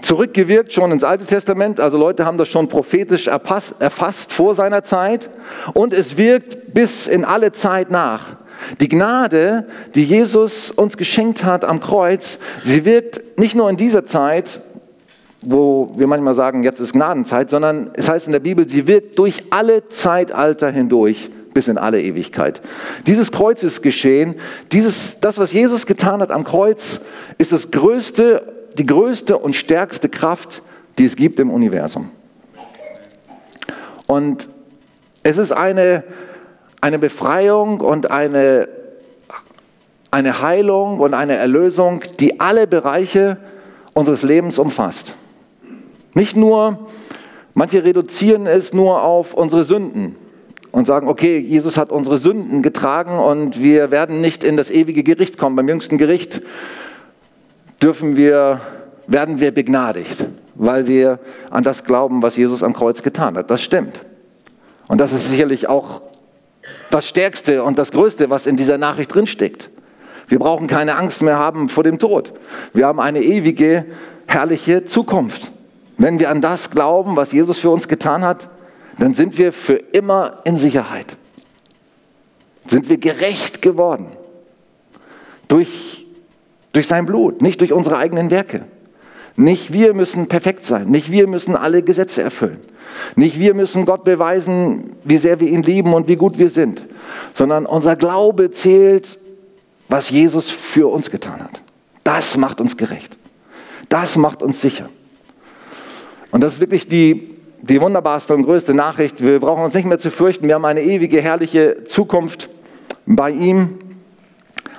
zurückgewirkt 0.03 0.73
schon 0.73 0.93
ins 0.93 1.05
Alte 1.05 1.25
Testament. 1.25 1.81
Also 1.81 1.99
Leute 1.99 2.25
haben 2.25 2.39
das 2.39 2.49
schon 2.49 2.69
prophetisch 2.69 3.27
erfasst 3.27 4.33
vor 4.33 4.55
seiner 4.55 4.83
Zeit. 4.85 5.29
Und 5.75 5.93
es 5.93 6.17
wirkt 6.17 6.75
bis 6.75 7.07
in 7.07 7.25
alle 7.25 7.53
Zeit 7.53 7.91
nach. 7.91 8.37
Die 8.81 8.89
Gnade, 8.89 9.67
die 9.95 10.05
Jesus 10.05 10.71
uns 10.71 10.97
geschenkt 10.97 11.45
hat 11.45 11.65
am 11.65 11.81
Kreuz, 11.81 12.39
sie 12.63 12.85
wirkt 12.85 13.39
nicht 13.39 13.55
nur 13.55 13.71
in 13.71 13.77
dieser 13.77 14.05
Zeit, 14.05 14.61
wo 15.43 15.93
wir 15.97 16.07
manchmal 16.07 16.35
sagen, 16.35 16.63
jetzt 16.63 16.81
ist 16.81 16.93
Gnadenzeit, 16.93 17.49
sondern 17.49 17.91
es 17.95 18.09
heißt 18.09 18.27
in 18.27 18.33
der 18.33 18.41
Bibel, 18.41 18.69
sie 18.69 18.87
wirkt 18.87 19.19
durch 19.19 19.45
alle 19.51 19.89
Zeitalter 19.89 20.71
hindurch 20.71 21.31
bis 21.54 21.69
in 21.69 21.78
alle 21.78 22.00
Ewigkeit. 22.00 22.61
Dieses 23.07 23.33
Kreuzesgeschehen, 23.33 24.37
dieses, 24.73 25.21
das, 25.21 25.38
was 25.38 25.52
Jesus 25.52 25.87
getan 25.87 26.21
hat 26.21 26.30
am 26.30 26.45
Kreuz, 26.45 27.00
ist 27.38 27.52
das 27.52 27.71
größte, 27.71 28.42
die 28.78 28.87
größte 28.87 29.37
und 29.38 29.54
stärkste 29.54 30.09
Kraft, 30.09 30.62
die 30.99 31.04
es 31.04 31.16
gibt 31.16 31.40
im 31.40 31.50
Universum. 31.50 32.11
Und 34.07 34.49
es 35.23 35.38
ist 35.38 35.52
eine, 35.52 36.04
eine 36.80 36.99
Befreiung 36.99 37.80
und 37.80 38.11
eine, 38.11 38.69
eine 40.11 40.42
Heilung 40.42 41.00
und 41.00 41.14
eine 41.14 41.37
Erlösung, 41.37 42.02
die 42.19 42.40
alle 42.40 42.66
Bereiche 42.66 43.38
unseres 43.92 44.23
Lebens 44.23 44.59
umfasst. 44.59 45.14
Nicht 46.14 46.37
nur, 46.37 46.88
manche 47.54 47.85
reduzieren 47.85 48.47
es 48.47 48.73
nur 48.73 49.02
auf 49.02 49.35
unsere 49.35 49.64
Sünden 49.64 50.16
und 50.73 50.87
sagen, 50.87 51.09
okay, 51.09 51.39
Jesus 51.39 51.77
hat 51.77 51.91
unsere 51.91 52.19
Sünden 52.19 52.62
getragen 52.62 53.19
und 53.19 53.61
wir 53.61 53.91
werden 53.91 54.21
nicht 54.21 54.45
in 54.45 54.57
das 54.57 54.71
ewige 54.71 55.03
Gericht 55.03 55.39
kommen. 55.39 55.57
Beim 55.57 55.69
jüngsten 55.69 55.99
Gericht 55.99 56.43
dürfen 57.83 58.17
wir, 58.17 58.61
werden 59.07 59.41
wir 59.41 59.53
begnadigt, 59.53 60.25
weil 60.55 60.87
wir 60.87 61.19
an 61.50 61.62
das 61.62 61.85
glauben, 61.85 62.23
was 62.23 62.37
Jesus 62.37 62.62
am 62.62 62.75
Kreuz 62.75 63.03
getan 63.03 63.37
hat. 63.37 63.50
Das 63.50 63.62
stimmt. 63.62 64.05
Und 64.87 65.00
das 65.00 65.12
ist 65.12 65.31
sicherlich 65.31 65.69
auch 65.69 66.03
das 66.91 67.09
Stärkste 67.09 67.62
und 67.62 67.79
das 67.79 67.93
Größte, 67.93 68.31
was 68.31 68.47
in 68.47 68.57
dieser 68.57 68.79
Nachricht 68.79 69.15
drinsteckt. 69.15 69.71
Wir 70.29 70.39
brauchen 70.39 70.69
keine 70.69 70.97
Angst 70.97 71.23
mehr 71.23 71.39
haben 71.39 71.69
vor 71.69 71.83
dem 71.83 71.99
Tod. 71.99 72.33
Wir 72.73 72.87
haben 72.87 73.00
eine 73.00 73.21
ewige, 73.21 73.87
herrliche 74.27 74.85
Zukunft. 74.85 75.50
Wenn 75.99 76.19
wir 76.21 76.31
an 76.31 76.41
das 76.41 76.71
glauben, 76.71 77.17
was 77.17 77.33
Jesus 77.33 77.59
für 77.59 77.71
uns 77.71 77.89
getan 77.89 78.23
hat, 78.23 78.49
dann 78.99 79.15
sind 79.15 79.39
wir 79.39 79.53
für 79.53 79.75
immer 79.75 80.41
in 80.45 80.57
Sicherheit. 80.57 81.17
Sind 82.67 82.89
wir 82.89 82.99
gerecht 82.99 83.63
geworden. 83.63 84.07
Durch, 85.49 86.07
durch 86.73 86.87
sein 86.87 87.07
Blut, 87.07 87.43
nicht 87.43 87.61
durch 87.61 87.73
unsere 87.73 87.97
eigenen 87.97 88.31
Werke. 88.31 88.65
Nicht 89.37 89.73
wir 89.73 89.95
müssen 89.95 90.29
perfekt 90.29 90.65
sein, 90.65 90.89
nicht 90.89 91.11
wir 91.11 91.27
müssen 91.27 91.57
alle 91.57 91.83
Gesetze 91.83 92.23
erfüllen. 92.23 92.59
Nicht 93.17 93.39
wir 93.39 93.55
müssen 93.55 93.87
Gott 93.87 94.05
beweisen, 94.05 94.93
wie 95.05 95.17
sehr 95.17 95.41
wir 95.41 95.49
ihn 95.49 95.63
lieben 95.63 95.95
und 95.95 96.09
wie 96.09 96.17
gut 96.17 96.39
wir 96.39 96.51
sind, 96.51 96.85
sondern 97.33 97.67
unser 97.67 97.97
Glaube 97.97 98.51
zählt, 98.51 99.19
was 99.89 100.11
Jesus 100.11 100.51
für 100.51 100.91
uns 100.91 101.11
getan 101.11 101.43
hat. 101.43 101.63
Das 102.05 102.37
macht 102.37 102.61
uns 102.61 102.77
gerecht. 102.77 103.17
Das 103.89 104.17
macht 104.17 104.43
uns 104.43 104.61
sicher. 104.61 104.89
Und 106.31 106.43
das 106.43 106.55
ist 106.55 106.61
wirklich 106.61 106.89
die 106.89 107.37
die 107.62 107.81
wunderbarste 107.81 108.35
und 108.35 108.45
größte 108.45 108.75
Nachricht. 108.75 109.23
Wir 109.23 109.38
brauchen 109.40 109.64
uns 109.64 109.75
nicht 109.75 109.87
mehr 109.87 109.99
zu 109.99 110.11
fürchten. 110.11 110.49
Wir 110.49 110.55
haben 110.55 110.64
eine 110.64 110.83
ewige, 110.83 111.21
herrliche 111.21 111.85
Zukunft 111.85 112.49
bei 113.07 113.31
ihm 113.31 113.79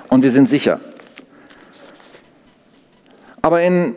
und 0.08 0.22
wir 0.22 0.30
sind 0.30 0.48
sicher. 0.48 0.80
Aber 3.40 3.62
in 3.62 3.94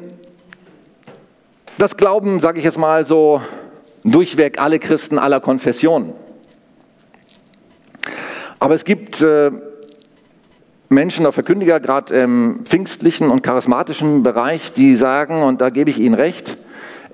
das 1.78 1.98
glauben, 1.98 2.40
sage 2.40 2.60
ich 2.60 2.66
jetzt 2.66 2.78
mal 2.78 3.06
so, 3.06 3.42
durchweg 4.04 4.60
alle 4.60 4.80
Christen 4.80 5.20
aller 5.20 5.40
Konfessionen. 5.40 6.14
Aber 8.60 8.74
es 8.74 8.86
gibt 8.86 9.22
äh, 9.22 9.52
Menschen, 10.90 11.30
Verkündiger, 11.32 11.80
gerade 11.80 12.16
im 12.16 12.62
pfingstlichen 12.64 13.30
und 13.30 13.44
charismatischen 13.44 14.24
Bereich, 14.24 14.72
die 14.72 14.96
sagen, 14.96 15.44
und 15.44 15.60
da 15.60 15.70
gebe 15.70 15.90
ich 15.90 16.00
Ihnen 16.00 16.16
recht, 16.16 16.58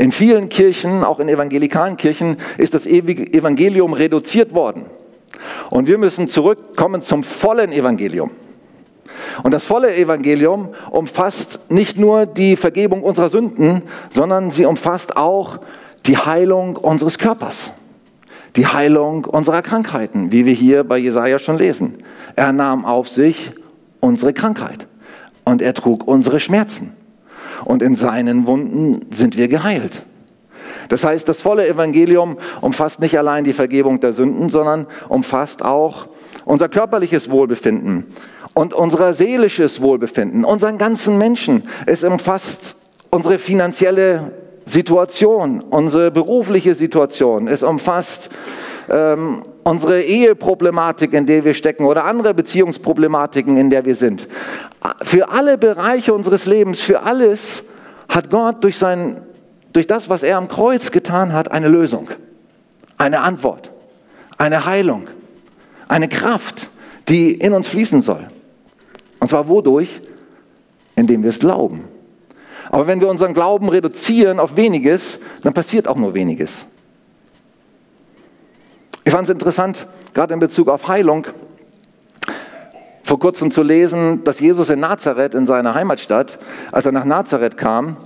in 0.02 0.12
vielen 0.12 0.50
Kirchen, 0.50 1.04
auch 1.04 1.20
in 1.20 1.30
evangelikalen 1.30 1.96
Kirchen, 1.96 2.38
ist 2.58 2.74
das 2.74 2.88
Evangelium 2.88 3.94
reduziert 3.94 4.52
worden. 4.52 4.86
Und 5.70 5.86
wir 5.86 6.00
müssen 6.00 6.28
zurückkommen 6.28 7.04
zum 7.04 7.24
vollen 7.24 7.72
Evangelium. 7.72 8.32
Und 9.44 9.52
das 9.52 9.64
volle 9.64 9.96
Evangelium 9.96 10.70
umfasst 10.90 11.60
nicht 11.70 12.00
nur 12.00 12.26
die 12.26 12.56
Vergebung 12.56 13.04
unserer 13.04 13.30
Sünden, 13.30 13.84
sondern 14.10 14.50
sie 14.50 14.66
umfasst 14.66 15.18
auch 15.18 15.60
die 16.08 16.18
Heilung 16.18 16.78
unseres 16.78 17.20
Körpers, 17.20 17.72
die 18.56 18.66
Heilung 18.66 19.26
unserer 19.26 19.62
Krankheiten, 19.62 20.32
wie 20.32 20.48
wir 20.48 20.54
hier 20.54 20.84
bei 20.84 20.98
Jesaja 20.98 21.38
schon 21.38 21.60
lesen. 21.60 22.00
Er 22.36 22.52
nahm 22.54 22.86
auf 22.86 23.08
sich 23.08 23.52
unsere 24.00 24.34
Krankheit 24.34 24.88
und 25.46 25.62
er 25.62 25.76
trug 25.76 26.08
unsere 26.08 26.40
Schmerzen 26.40 26.94
und 27.66 27.82
in 27.82 27.96
seinen 27.96 28.48
Wunden 28.48 29.06
sind 29.12 29.38
wir 29.38 29.48
geheilt. 29.48 30.04
Das 30.90 31.04
heißt, 31.04 31.28
das 31.28 31.42
volle 31.42 31.68
Evangelium 31.68 32.38
umfasst 32.60 33.00
nicht 33.00 33.18
allein 33.18 33.44
die 33.44 33.54
Vergebung 33.54 34.00
der 34.00 34.14
Sünden, 34.14 34.50
sondern 34.50 34.88
umfasst 35.08 35.64
auch 35.64 36.08
unser 36.46 36.70
körperliches 36.70 37.32
Wohlbefinden 37.32 38.08
und 38.54 38.74
unser 38.74 39.14
seelisches 39.14 39.82
Wohlbefinden, 39.82 40.44
unseren 40.44 40.78
ganzen 40.78 41.18
Menschen. 41.18 41.64
Es 41.86 42.04
umfasst 42.04 42.76
unsere 43.10 43.40
finanzielle 43.40 44.32
Situation, 44.66 45.62
unsere 45.62 46.12
berufliche 46.12 46.76
Situation. 46.76 47.48
Es 47.48 47.64
umfasst 47.64 48.30
ähm, 48.90 49.44
unsere 49.64 50.02
Eheproblematik, 50.02 51.14
in 51.14 51.26
der 51.26 51.46
wir 51.46 51.54
stecken 51.54 51.86
oder 51.86 52.06
andere 52.06 52.34
Beziehungsproblematiken, 52.34 53.58
in 53.58 53.70
der 53.70 53.86
wir 53.86 53.96
sind. 53.96 54.28
Für 55.04 55.30
alle 55.30 55.58
Bereiche 55.58 56.14
unseres 56.14 56.46
Lebens, 56.46 56.80
für 56.80 57.04
alles 57.04 57.64
hat 58.10 58.30
Gott 58.30 58.64
durch, 58.64 58.78
sein, 58.78 59.22
durch 59.74 59.88
das, 59.88 60.10
was 60.10 60.24
er 60.24 60.38
am 60.38 60.48
Kreuz 60.48 60.92
getan 60.92 61.34
hat, 61.34 61.52
eine 61.52 61.68
Lösung, 61.68 62.10
eine 62.98 63.22
Antwort, 63.22 63.72
eine 64.38 64.66
Heilung, 64.66 65.08
eine 65.88 66.08
Kraft, 66.08 66.70
die 67.10 67.34
in 67.34 67.54
uns 67.54 67.68
fließen 67.68 68.02
soll. 68.02 68.28
Und 69.20 69.30
zwar 69.30 69.48
wodurch? 69.48 70.02
indem 70.96 71.24
wir 71.24 71.30
es 71.30 71.40
glauben. 71.40 71.86
Aber 72.70 72.88
wenn 72.88 73.02
wir 73.02 73.10
unseren 73.10 73.34
Glauben 73.34 73.70
reduzieren 73.70 74.40
auf 74.40 74.56
weniges, 74.56 75.20
dann 75.44 75.54
passiert 75.54 75.88
auch 75.88 75.98
nur 75.98 76.14
weniges. 76.14 76.66
Ich 79.04 79.12
fand 79.12 79.28
es 79.28 79.34
interessant, 79.34 79.88
gerade 80.14 80.34
in 80.34 80.40
Bezug 80.40 80.68
auf 80.68 80.88
Heilung, 80.88 81.28
vor 83.04 83.20
kurzem 83.20 83.52
zu 83.52 83.64
lesen, 83.64 84.24
dass 84.24 84.40
Jesus 84.40 84.70
in 84.70 84.80
Nazareth, 84.80 85.34
in 85.34 85.48
seiner 85.48 85.74
Heimatstadt, 85.74 86.38
als 86.72 86.86
er 86.86 86.92
nach 86.92 87.06
Nazareth 87.06 87.58
kam, 87.58 87.98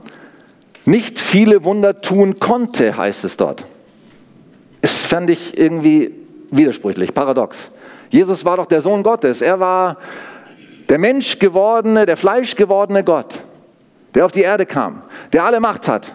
nicht 0.86 1.20
viele 1.20 1.64
Wunder 1.64 2.02
tun 2.02 2.40
konnte, 2.40 2.96
heißt 2.96 3.26
es 3.26 3.38
dort. 3.38 3.66
Das 4.82 5.02
fand 5.02 5.30
ich 5.30 5.58
irgendwie 5.58 6.12
widersprüchlich, 6.52 7.14
paradox. 7.14 7.72
Jesus 8.10 8.46
war 8.46 8.58
doch 8.58 8.68
der 8.68 8.82
Sohn 8.82 9.04
Gottes. 9.04 9.42
Er 9.42 9.60
war 9.60 9.98
der 10.90 11.00
Mensch 11.00 11.40
gewordene, 11.40 12.06
der 12.06 12.18
Fleisch 12.18 12.56
gewordene 12.56 13.04
Gott, 13.04 13.42
der 14.14 14.26
auf 14.26 14.32
die 14.32 14.42
Erde 14.42 14.66
kam, 14.66 15.02
der 15.34 15.44
alle 15.44 15.60
Macht 15.60 15.88
hat. 15.88 16.14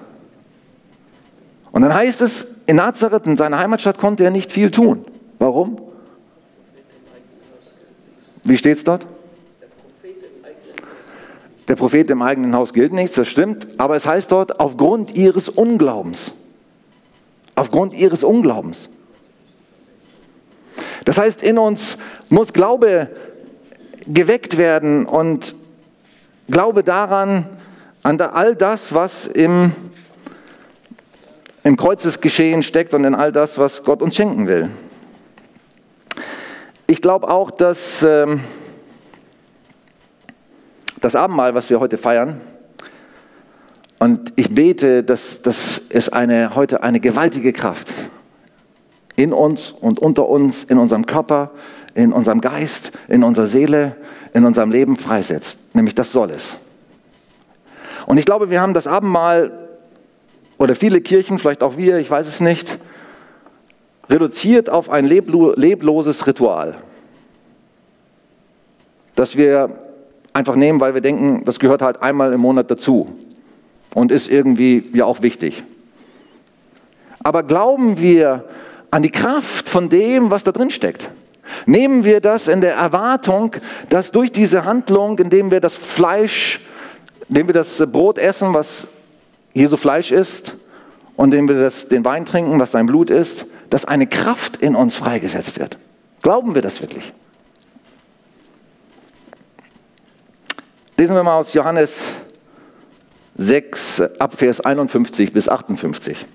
Und 1.72 1.82
dann 1.82 1.94
heißt 1.94 2.20
es, 2.20 2.46
in 2.66 2.76
Nazareth, 2.76 3.26
in 3.26 3.36
seiner 3.36 3.58
Heimatstadt, 3.58 3.98
konnte 3.98 4.24
er 4.24 4.30
nicht 4.30 4.52
viel 4.52 4.70
tun. 4.70 5.04
Warum? 5.38 5.80
Wie 8.42 8.56
steht 8.56 8.78
es 8.78 8.84
dort? 8.84 9.06
Der 11.68 11.76
Prophet 11.76 12.10
im 12.10 12.20
eigenen 12.20 12.54
Haus 12.56 12.72
gilt 12.72 12.92
nichts, 12.92 13.14
das 13.14 13.28
stimmt, 13.28 13.68
aber 13.78 13.94
es 13.94 14.04
heißt 14.04 14.32
dort, 14.32 14.58
aufgrund 14.58 15.16
ihres 15.16 15.48
Unglaubens. 15.48 16.32
Aufgrund 17.54 17.94
ihres 17.94 18.24
Unglaubens. 18.24 18.90
Das 21.04 21.16
heißt, 21.18 21.42
in 21.42 21.58
uns 21.58 21.96
muss 22.28 22.52
Glaube 22.52 23.08
geweckt 24.06 24.58
werden 24.58 25.06
und 25.06 25.54
Glaube 26.48 26.82
daran, 26.82 27.46
an 28.02 28.20
all 28.20 28.56
das, 28.56 28.92
was 28.92 29.26
im, 29.26 29.72
im 31.62 31.76
Kreuzesgeschehen 31.76 32.62
steckt 32.62 32.94
und 32.94 33.04
in 33.04 33.14
all 33.14 33.32
das, 33.32 33.58
was 33.58 33.84
Gott 33.84 34.02
uns 34.02 34.16
schenken 34.16 34.46
will. 34.46 34.70
Ich 36.86 37.02
glaube 37.02 37.28
auch, 37.28 37.50
dass 37.50 38.02
ähm, 38.02 38.40
das 41.00 41.14
Abendmahl, 41.14 41.54
was 41.54 41.70
wir 41.70 41.80
heute 41.80 41.98
feiern, 41.98 42.40
und 43.98 44.32
ich 44.36 44.54
bete, 44.54 45.04
dass, 45.04 45.42
dass 45.42 45.82
es 45.90 46.08
eine, 46.08 46.54
heute 46.54 46.82
eine 46.82 47.00
gewaltige 47.00 47.52
Kraft 47.52 47.92
in 49.14 49.34
uns 49.34 49.72
und 49.72 50.00
unter 50.00 50.26
uns, 50.26 50.64
in 50.64 50.78
unserem 50.78 51.04
Körper, 51.04 51.50
in 51.92 52.14
unserem 52.14 52.40
Geist, 52.40 52.92
in 53.08 53.22
unserer 53.22 53.46
Seele, 53.46 53.96
in 54.32 54.46
unserem 54.46 54.70
Leben 54.70 54.96
freisetzt. 54.96 55.58
Nämlich 55.74 55.94
das 55.94 56.12
soll 56.12 56.30
es. 56.30 56.56
Und 58.06 58.16
ich 58.16 58.24
glaube, 58.24 58.48
wir 58.48 58.62
haben 58.62 58.72
das 58.72 58.86
Abendmahl 58.86 59.59
oder 60.60 60.74
viele 60.74 61.00
Kirchen, 61.00 61.38
vielleicht 61.38 61.62
auch 61.62 61.78
wir, 61.78 61.96
ich 61.96 62.10
weiß 62.10 62.28
es 62.28 62.38
nicht, 62.38 62.78
reduziert 64.10 64.68
auf 64.68 64.90
ein 64.90 65.06
lebloses 65.06 66.26
Ritual, 66.26 66.76
das 69.14 69.38
wir 69.38 69.70
einfach 70.34 70.56
nehmen, 70.56 70.78
weil 70.78 70.92
wir 70.92 71.00
denken, 71.00 71.44
das 71.46 71.60
gehört 71.60 71.80
halt 71.80 72.02
einmal 72.02 72.34
im 72.34 72.42
Monat 72.42 72.70
dazu 72.70 73.16
und 73.94 74.12
ist 74.12 74.28
irgendwie 74.28 74.90
ja 74.92 75.06
auch 75.06 75.22
wichtig. 75.22 75.64
Aber 77.22 77.42
glauben 77.42 77.98
wir 77.98 78.44
an 78.90 79.02
die 79.02 79.10
Kraft 79.10 79.66
von 79.66 79.88
dem, 79.88 80.30
was 80.30 80.44
da 80.44 80.52
drin 80.52 80.70
steckt? 80.70 81.10
Nehmen 81.64 82.04
wir 82.04 82.20
das 82.20 82.48
in 82.48 82.60
der 82.60 82.74
Erwartung, 82.74 83.56
dass 83.88 84.10
durch 84.10 84.30
diese 84.30 84.66
Handlung, 84.66 85.18
indem 85.18 85.50
wir 85.50 85.60
das 85.60 85.74
Fleisch, 85.74 86.60
indem 87.30 87.46
wir 87.46 87.54
das 87.54 87.82
Brot 87.90 88.18
essen, 88.18 88.52
was 88.52 88.88
Jesu 89.54 89.76
Fleisch 89.76 90.12
ist, 90.12 90.54
und 91.20 91.34
indem 91.34 91.48
wir 91.48 91.62
das, 91.62 91.86
den 91.86 92.02
Wein 92.06 92.24
trinken, 92.24 92.58
was 92.60 92.70
sein 92.70 92.86
Blut 92.86 93.10
ist, 93.10 93.44
dass 93.68 93.84
eine 93.84 94.06
Kraft 94.06 94.56
in 94.56 94.74
uns 94.74 94.94
freigesetzt 94.94 95.58
wird. 95.58 95.76
Glauben 96.22 96.54
wir 96.54 96.62
das 96.62 96.80
wirklich? 96.80 97.12
Lesen 100.96 101.14
wir 101.14 101.22
mal 101.22 101.36
aus 101.36 101.52
Johannes 101.52 102.12
6, 103.36 104.00
Abvers 104.18 104.60
51 104.60 105.32
bis 105.34 105.48
58. 105.48 106.26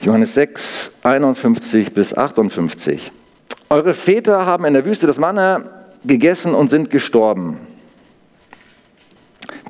Johannes 0.00 0.34
6, 0.34 0.90
51 1.02 1.92
bis 1.92 2.16
58. 2.16 3.12
Eure 3.68 3.92
Väter 3.92 4.46
haben 4.46 4.64
in 4.64 4.72
der 4.72 4.86
Wüste 4.86 5.06
das 5.06 5.18
Manna 5.18 5.64
gegessen 6.04 6.54
und 6.54 6.68
sind 6.68 6.88
gestorben. 6.88 7.58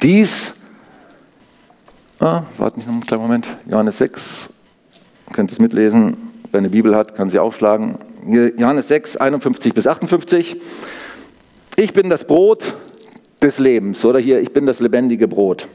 Dies, 0.03 0.53
ah, 2.21 2.43
warte 2.57 2.79
nicht 2.79 2.87
noch 2.87 2.95
einen 2.95 3.07
kleinen 3.07 3.23
Moment, 3.23 3.57
Johannes 3.67 3.99
6, 3.99 4.51
könnt 5.33 5.51
ihr 5.51 5.55
es 5.55 5.59
mitlesen, 5.59 6.17
wer 6.51 6.59
eine 6.59 6.71
Bibel 6.71 6.95
hat, 6.95 7.15
kann 7.15 7.31
sie 7.31 7.39
aufschlagen. 7.39 7.99
Johannes 8.57 8.89
6, 8.89 9.17
51 9.17 9.75
bis 9.75 9.87
58. 9.87 10.57
Ich 11.77 11.93
bin 11.93 12.09
das 12.09 12.27
Brot 12.27 12.75
des 13.43 13.59
Lebens, 13.59 14.05
oder 14.05 14.19
hier, 14.19 14.41
ich 14.41 14.53
bin 14.53 14.67
das 14.67 14.81
lebendige 14.81 15.29
Brot. 15.29 15.69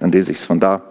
Dann 0.00 0.12
lese 0.12 0.32
ich 0.32 0.38
es 0.38 0.44
von 0.44 0.60
da. 0.60 0.82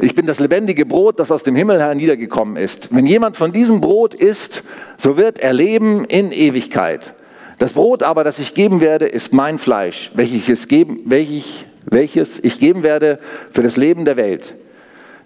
Ich 0.00 0.14
bin 0.14 0.26
das 0.26 0.38
lebendige 0.38 0.86
Brot, 0.86 1.18
das 1.18 1.32
aus 1.32 1.42
dem 1.42 1.56
Himmel 1.56 1.80
herniedergekommen 1.80 2.56
ist. 2.56 2.94
Wenn 2.94 3.06
jemand 3.06 3.36
von 3.36 3.52
diesem 3.52 3.80
Brot 3.80 4.14
isst, 4.14 4.62
so 4.96 5.16
wird 5.16 5.40
er 5.40 5.52
leben 5.52 6.04
in 6.04 6.30
Ewigkeit. 6.30 7.14
Das 7.58 7.72
Brot 7.72 8.04
aber, 8.04 8.22
das 8.22 8.38
ich 8.38 8.54
geben 8.54 8.80
werde, 8.80 9.06
ist 9.06 9.32
mein 9.32 9.58
Fleisch, 9.58 10.12
welches, 10.14 10.68
geben, 10.68 11.00
welches, 11.04 12.38
ich 12.38 12.60
geben 12.60 12.84
werde 12.84 13.18
für 13.52 13.62
das 13.62 13.76
Leben 13.76 14.04
der 14.04 14.16
Welt. 14.16 14.54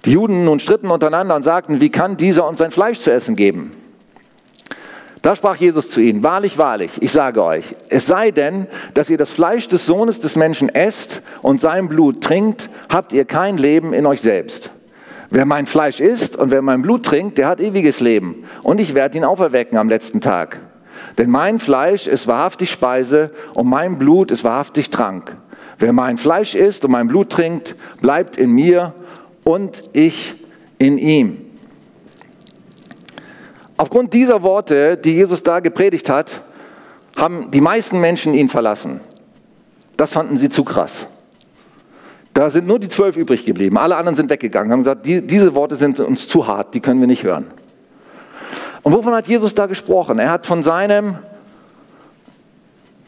Die 0.07 0.13
Juden 0.13 0.47
nun 0.47 0.59
stritten 0.59 0.91
untereinander 0.91 1.37
und 1.37 1.43
sagten, 1.43 1.81
wie 1.81 1.91
kann 1.91 2.17
dieser 2.17 2.49
uns 2.49 2.59
sein 2.59 2.71
Fleisch 2.71 3.01
zu 3.01 3.13
essen 3.13 3.37
geben? 3.37 3.73
Da 5.21 5.37
sprach 5.37 5.57
Jesus 5.57 5.91
zu 5.91 6.01
ihnen, 6.01 6.25
wahrlich, 6.25 6.59
wahrlich, 6.59 6.91
ich 7.01 7.13
sage 7.13 7.45
euch, 7.45 7.77
es 7.89 8.07
sei 8.07 8.33
denn, 8.33 8.67
dass 8.95 9.09
ihr 9.09 9.19
das 9.19 9.31
Fleisch 9.31 9.69
des 9.69 9.87
Sohnes 9.87 10.19
des 10.19 10.35
Menschen 10.35 10.69
esst 10.69 11.23
und 11.43 11.61
sein 11.61 11.89
Blut 11.89 12.23
trinkt, 12.23 12.69
habt 12.89 13.13
ihr 13.13 13.25
kein 13.25 13.57
Leben 13.57 13.93
in 13.93 14.05
euch 14.07 14.21
selbst. 14.21 14.73
Wer 15.31 15.45
mein 15.45 15.67
Fleisch 15.67 16.01
isst 16.01 16.35
und 16.35 16.51
wer 16.51 16.61
mein 16.61 16.83
Blut 16.83 17.05
trinkt, 17.05 17.39
der 17.39 17.47
hat 17.47 17.61
ewiges 17.61 18.01
Leben 18.01 18.45
und 18.65 18.81
ich 18.81 18.95
werde 18.95 19.17
ihn 19.17 19.25
auferwecken 19.25 19.79
am 19.79 19.89
letzten 19.89 20.21
Tag. 20.21 20.59
Denn 21.19 21.31
mein 21.31 21.59
Fleisch 21.59 22.07
ist 22.07 22.27
wahrhaftig 22.27 22.71
Speise 22.71 23.31
und 23.55 23.69
mein 23.69 23.99
Blut 23.99 24.31
ist 24.31 24.45
wahrhaftig 24.45 24.91
Trank. 24.91 25.37
Wer 25.79 25.93
mein 25.93 26.19
Fleisch 26.19 26.55
isst 26.55 26.85
und 26.85 26.91
mein 26.91 27.09
Blut 27.09 27.31
trinkt, 27.31 27.75
bleibt 28.01 28.37
in 28.37 28.53
mir 28.53 28.95
und 29.45 29.83
ich 29.93 30.35
in 30.79 30.99
ihm. 30.99 31.39
Aufgrund 33.77 34.13
dieser 34.13 34.43
Worte, 34.43 34.97
die 34.97 35.15
Jesus 35.15 35.43
da 35.43 35.61
gepredigt 35.61 36.09
hat, 36.09 36.41
haben 37.17 37.51
die 37.51 37.61
meisten 37.61 38.01
Menschen 38.01 38.33
ihn 38.35 38.49
verlassen. 38.49 39.01
Das 39.97 40.13
fanden 40.13 40.37
sie 40.37 40.49
zu 40.49 40.65
krass. 40.65 41.07
Da 42.35 42.49
sind 42.49 42.67
nur 42.67 42.79
die 42.79 42.89
zwölf 42.89 43.17
übrig 43.17 43.45
geblieben. 43.45 43.77
Alle 43.77 43.97
anderen 43.97 44.17
sind 44.17 44.31
weggegangen, 44.31 44.73
haben 44.73 44.79
gesagt, 44.79 45.05
die, 45.05 45.21
diese 45.21 45.55
Worte 45.55 45.77
sind 45.77 46.01
uns 46.01 46.29
zu 46.29 46.47
hart, 46.47 46.75
die 46.75 46.81
können 46.81 47.01
wir 47.01 47.07
nicht 47.07 47.25
hören. 47.25 47.47
Und 48.83 48.93
wovon 48.93 49.15
hat 49.15 49.29
Jesus 49.29 49.55
da 49.55 49.67
gesprochen? 49.67 50.19
Er 50.19 50.31
hat 50.31 50.47
von 50.47 50.63
seinem, 50.63 51.17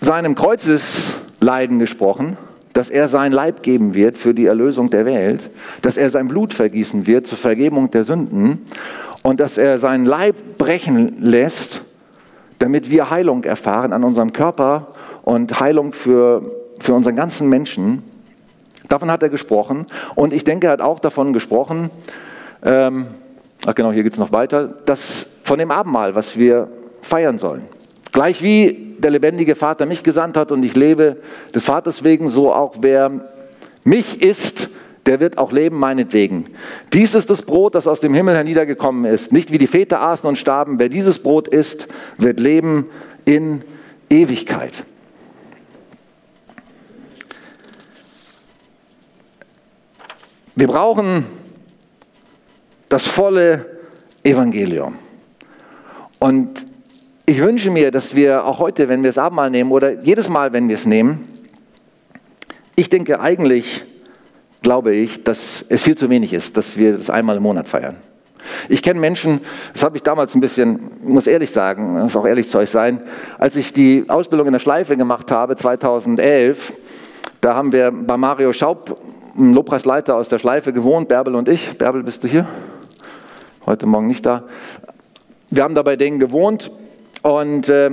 seinem 0.00 0.34
Kreuzesleiden 0.34 1.78
gesprochen, 1.78 2.36
dass 2.72 2.90
er 2.90 3.08
sein 3.08 3.32
Leib 3.32 3.62
geben 3.62 3.94
wird 3.94 4.16
für 4.16 4.34
die 4.34 4.46
Erlösung 4.46 4.90
der 4.90 5.04
Welt, 5.04 5.50
dass 5.82 5.96
er 5.96 6.10
sein 6.10 6.28
Blut 6.28 6.52
vergießen 6.52 7.06
wird 7.06 7.26
zur 7.26 7.38
Vergebung 7.38 7.90
der 7.90 8.04
Sünden 8.04 8.66
und 9.22 9.40
dass 9.40 9.58
er 9.58 9.78
seinen 9.78 10.06
Leib 10.06 10.58
brechen 10.58 11.20
lässt, 11.20 11.82
damit 12.58 12.90
wir 12.90 13.10
Heilung 13.10 13.44
erfahren 13.44 13.92
an 13.92 14.04
unserem 14.04 14.32
Körper 14.32 14.88
und 15.22 15.60
Heilung 15.60 15.92
für, 15.92 16.50
für 16.80 16.94
unseren 16.94 17.16
ganzen 17.16 17.48
Menschen. 17.48 18.02
Davon 18.88 19.10
hat 19.10 19.22
er 19.22 19.28
gesprochen. 19.28 19.86
Und 20.14 20.32
ich 20.32 20.44
denke, 20.44 20.66
er 20.66 20.74
hat 20.74 20.80
auch 20.80 21.00
davon 21.00 21.32
gesprochen, 21.32 21.90
ähm, 22.62 23.06
ach 23.66 23.74
genau, 23.74 23.92
hier 23.92 24.02
geht 24.02 24.12
es 24.12 24.18
noch 24.18 24.32
weiter, 24.32 24.68
dass 24.84 25.28
von 25.44 25.58
dem 25.58 25.70
Abendmahl, 25.70 26.16
was 26.16 26.36
wir 26.36 26.68
feiern 27.02 27.38
sollen. 27.38 27.62
Gleich 28.10 28.42
wie 28.42 28.96
der 28.98 29.10
lebendige 29.10 29.54
Vater 29.54 29.86
mich 29.86 30.02
gesandt 30.02 30.36
hat 30.36 30.50
und 30.50 30.64
ich 30.64 30.74
lebe 30.74 31.18
des 31.54 31.64
Vaters 31.64 32.02
wegen, 32.02 32.28
so 32.28 32.52
auch 32.52 32.76
wer 32.80 33.10
mich 33.84 34.22
isst, 34.22 34.70
der 35.04 35.20
wird 35.20 35.36
auch 35.36 35.52
leben 35.52 35.78
meinetwegen. 35.78 36.46
Dies 36.94 37.14
ist 37.14 37.28
das 37.28 37.42
Brot, 37.42 37.74
das 37.74 37.86
aus 37.86 38.00
dem 38.00 38.14
Himmel 38.14 38.34
herniedergekommen 38.34 39.04
ist. 39.04 39.32
Nicht 39.32 39.52
wie 39.52 39.58
die 39.58 39.66
Väter 39.66 40.00
aßen 40.00 40.26
und 40.26 40.36
starben. 40.36 40.78
Wer 40.78 40.88
dieses 40.88 41.18
Brot 41.18 41.46
isst, 41.46 41.88
wird 42.16 42.40
leben 42.40 42.86
in 43.26 43.62
Ewigkeit. 44.08 44.84
Wir 50.56 50.68
brauchen 50.68 51.26
das 52.88 53.06
volle 53.06 53.66
Evangelium. 54.22 55.03
Und 56.18 56.66
Ich 57.26 57.40
wünsche 57.40 57.70
mir, 57.70 57.90
dass 57.90 58.14
wir 58.14 58.44
auch 58.44 58.58
heute, 58.58 58.90
wenn 58.90 59.02
wir 59.02 59.08
das 59.08 59.16
Abendmahl 59.16 59.48
nehmen 59.48 59.70
oder 59.70 60.02
jedes 60.02 60.28
Mal, 60.28 60.52
wenn 60.52 60.68
wir 60.68 60.74
es 60.74 60.84
nehmen, 60.84 61.26
ich 62.76 62.90
denke 62.90 63.18
eigentlich, 63.18 63.82
glaube 64.60 64.94
ich, 64.94 65.24
dass 65.24 65.64
es 65.70 65.82
viel 65.82 65.96
zu 65.96 66.10
wenig 66.10 66.34
ist, 66.34 66.58
dass 66.58 66.76
wir 66.76 66.98
das 66.98 67.08
einmal 67.08 67.38
im 67.38 67.42
Monat 67.42 67.66
feiern. 67.66 67.96
Ich 68.68 68.82
kenne 68.82 69.00
Menschen, 69.00 69.40
das 69.72 69.82
habe 69.82 69.96
ich 69.96 70.02
damals 70.02 70.34
ein 70.34 70.42
bisschen, 70.42 70.90
muss 71.02 71.26
ehrlich 71.26 71.50
sagen, 71.50 71.98
muss 71.98 72.14
auch 72.14 72.26
ehrlich 72.26 72.50
zu 72.50 72.58
euch 72.58 72.68
sein, 72.68 73.00
als 73.38 73.56
ich 73.56 73.72
die 73.72 74.04
Ausbildung 74.08 74.48
in 74.48 74.52
der 74.52 74.60
Schleife 74.60 74.94
gemacht 74.94 75.30
habe, 75.30 75.56
2011, 75.56 76.74
da 77.40 77.54
haben 77.54 77.72
wir 77.72 77.90
bei 77.90 78.18
Mario 78.18 78.52
Schaub, 78.52 79.00
einem 79.34 79.54
Lobpreisleiter 79.54 80.14
aus 80.14 80.28
der 80.28 80.38
Schleife, 80.38 80.74
gewohnt, 80.74 81.08
Bärbel 81.08 81.36
und 81.36 81.48
ich. 81.48 81.78
Bärbel, 81.78 82.02
bist 82.02 82.22
du 82.22 82.28
hier? 82.28 82.46
Heute 83.64 83.86
Morgen 83.86 84.08
nicht 84.08 84.26
da. 84.26 84.44
Wir 85.54 85.62
haben 85.62 85.76
da 85.76 85.84
bei 85.84 85.94
denen 85.94 86.18
gewohnt 86.18 86.72
und 87.22 87.68
äh, 87.68 87.88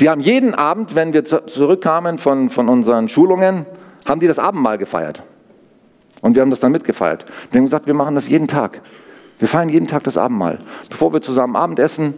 die 0.00 0.10
haben 0.10 0.20
jeden 0.20 0.54
Abend, 0.54 0.96
wenn 0.96 1.12
wir 1.12 1.24
zurückkamen 1.24 2.18
von, 2.18 2.50
von 2.50 2.68
unseren 2.68 3.08
Schulungen, 3.08 3.64
haben 4.04 4.18
die 4.20 4.26
das 4.26 4.40
Abendmahl 4.40 4.76
gefeiert. 4.76 5.22
Und 6.20 6.34
wir 6.34 6.42
haben 6.42 6.50
das 6.50 6.58
dann 6.58 6.72
mitgefeiert. 6.72 7.24
Wir 7.52 7.58
haben 7.58 7.66
gesagt, 7.66 7.86
wir 7.86 7.94
machen 7.94 8.16
das 8.16 8.28
jeden 8.28 8.48
Tag. 8.48 8.80
Wir 9.38 9.46
feiern 9.46 9.68
jeden 9.68 9.86
Tag 9.86 10.02
das 10.02 10.16
Abendmahl. 10.16 10.58
Bevor 10.90 11.12
wir 11.12 11.22
zusammen 11.22 11.54
Abend 11.54 11.78
essen, 11.78 12.14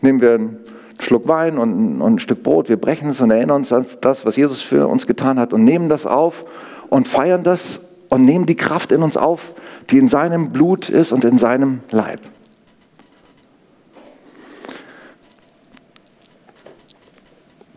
nehmen 0.00 0.20
wir 0.20 0.34
einen 0.34 0.58
Schluck 1.00 1.26
Wein 1.26 1.58
und, 1.58 2.00
und 2.00 2.14
ein 2.14 2.18
Stück 2.20 2.44
Brot. 2.44 2.68
Wir 2.68 2.76
brechen 2.76 3.08
es 3.08 3.20
und 3.20 3.32
erinnern 3.32 3.56
uns 3.56 3.72
an 3.72 3.84
das, 4.00 4.24
was 4.24 4.36
Jesus 4.36 4.62
für 4.62 4.86
uns 4.86 5.08
getan 5.08 5.40
hat 5.40 5.52
und 5.52 5.64
nehmen 5.64 5.88
das 5.88 6.06
auf 6.06 6.44
und 6.88 7.08
feiern 7.08 7.42
das 7.42 7.80
und 8.08 8.24
nehmen 8.24 8.46
die 8.46 8.54
Kraft 8.54 8.92
in 8.92 9.02
uns 9.02 9.16
auf, 9.16 9.54
die 9.90 9.98
in 9.98 10.06
seinem 10.06 10.52
Blut 10.52 10.88
ist 10.88 11.10
und 11.10 11.24
in 11.24 11.36
seinem 11.36 11.80
Leib. 11.90 12.20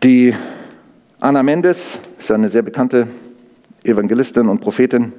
Die 0.04 0.34
Anna 1.18 1.42
Mendes 1.42 1.98
ist 2.18 2.30
eine 2.30 2.50
sehr 2.50 2.60
bekannte 2.60 3.08
Evangelistin 3.84 4.50
und 4.50 4.60
Prophetin, 4.60 5.14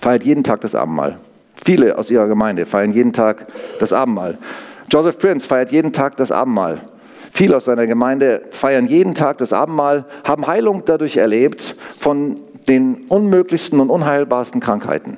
feiert 0.00 0.24
jeden 0.24 0.42
Tag 0.42 0.60
das 0.62 0.74
Abendmahl. 0.74 1.20
Viele 1.64 1.96
aus 1.96 2.10
ihrer 2.10 2.26
Gemeinde 2.26 2.66
feiern 2.66 2.90
jeden 2.90 3.12
Tag 3.12 3.46
das 3.78 3.92
Abendmahl. 3.92 4.38
Joseph 4.92 5.20
Prince 5.20 5.46
feiert 5.46 5.70
jeden 5.70 5.92
Tag 5.92 6.16
das 6.16 6.32
Abendmahl. 6.32 6.80
Viele 7.30 7.56
aus 7.56 7.66
seiner 7.66 7.86
Gemeinde 7.86 8.42
feiern 8.50 8.88
jeden 8.88 9.14
Tag 9.14 9.38
das 9.38 9.52
Abendmahl, 9.52 10.04
haben 10.24 10.48
Heilung 10.48 10.82
dadurch 10.84 11.18
erlebt 11.18 11.76
von 11.96 12.40
den 12.66 13.04
unmöglichsten 13.08 13.78
und 13.78 13.90
unheilbarsten 13.90 14.60
Krankheiten. 14.60 15.16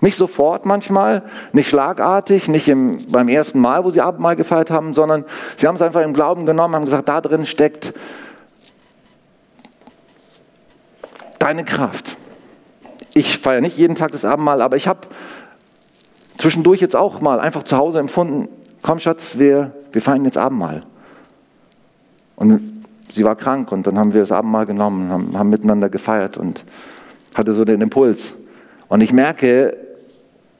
Nicht 0.00 0.16
sofort 0.16 0.64
manchmal, 0.64 1.22
nicht 1.52 1.68
schlagartig, 1.68 2.48
nicht 2.48 2.68
im, 2.68 3.10
beim 3.10 3.28
ersten 3.28 3.60
Mal, 3.60 3.84
wo 3.84 3.90
sie 3.90 4.00
Abendmahl 4.00 4.36
gefeiert 4.36 4.70
haben, 4.70 4.94
sondern 4.94 5.24
sie 5.56 5.66
haben 5.66 5.74
es 5.74 5.82
einfach 5.82 6.02
im 6.02 6.14
Glauben 6.14 6.46
genommen, 6.46 6.74
haben 6.74 6.84
gesagt, 6.84 7.08
da 7.08 7.20
drin 7.20 7.44
steckt 7.46 7.92
deine 11.38 11.64
Kraft 11.64 12.16
ich 13.14 13.38
feiere 13.38 13.60
nicht 13.60 13.76
jeden 13.76 13.96
Tag 13.96 14.12
das 14.12 14.24
Abendmahl, 14.24 14.62
aber 14.62 14.76
ich 14.76 14.88
habe 14.88 15.00
zwischendurch 16.38 16.80
jetzt 16.80 16.96
auch 16.96 17.20
mal 17.20 17.40
einfach 17.40 17.64
zu 17.64 17.76
Hause 17.76 17.98
empfunden, 17.98 18.48
komm 18.82 18.98
Schatz, 18.98 19.38
wir, 19.38 19.72
wir 19.92 20.00
feiern 20.00 20.24
jetzt 20.24 20.38
Abendmahl. 20.38 20.84
Und 22.36 22.84
sie 23.10 23.24
war 23.24 23.36
krank 23.36 23.72
und 23.72 23.86
dann 23.86 23.98
haben 23.98 24.14
wir 24.14 24.20
das 24.20 24.32
Abendmahl 24.32 24.66
genommen, 24.66 25.10
haben, 25.10 25.38
haben 25.38 25.50
miteinander 25.50 25.90
gefeiert 25.90 26.38
und 26.38 26.64
hatte 27.34 27.52
so 27.52 27.64
den 27.64 27.80
Impuls. 27.80 28.34
Und 28.88 29.02
ich 29.02 29.12
merke, 29.12 29.76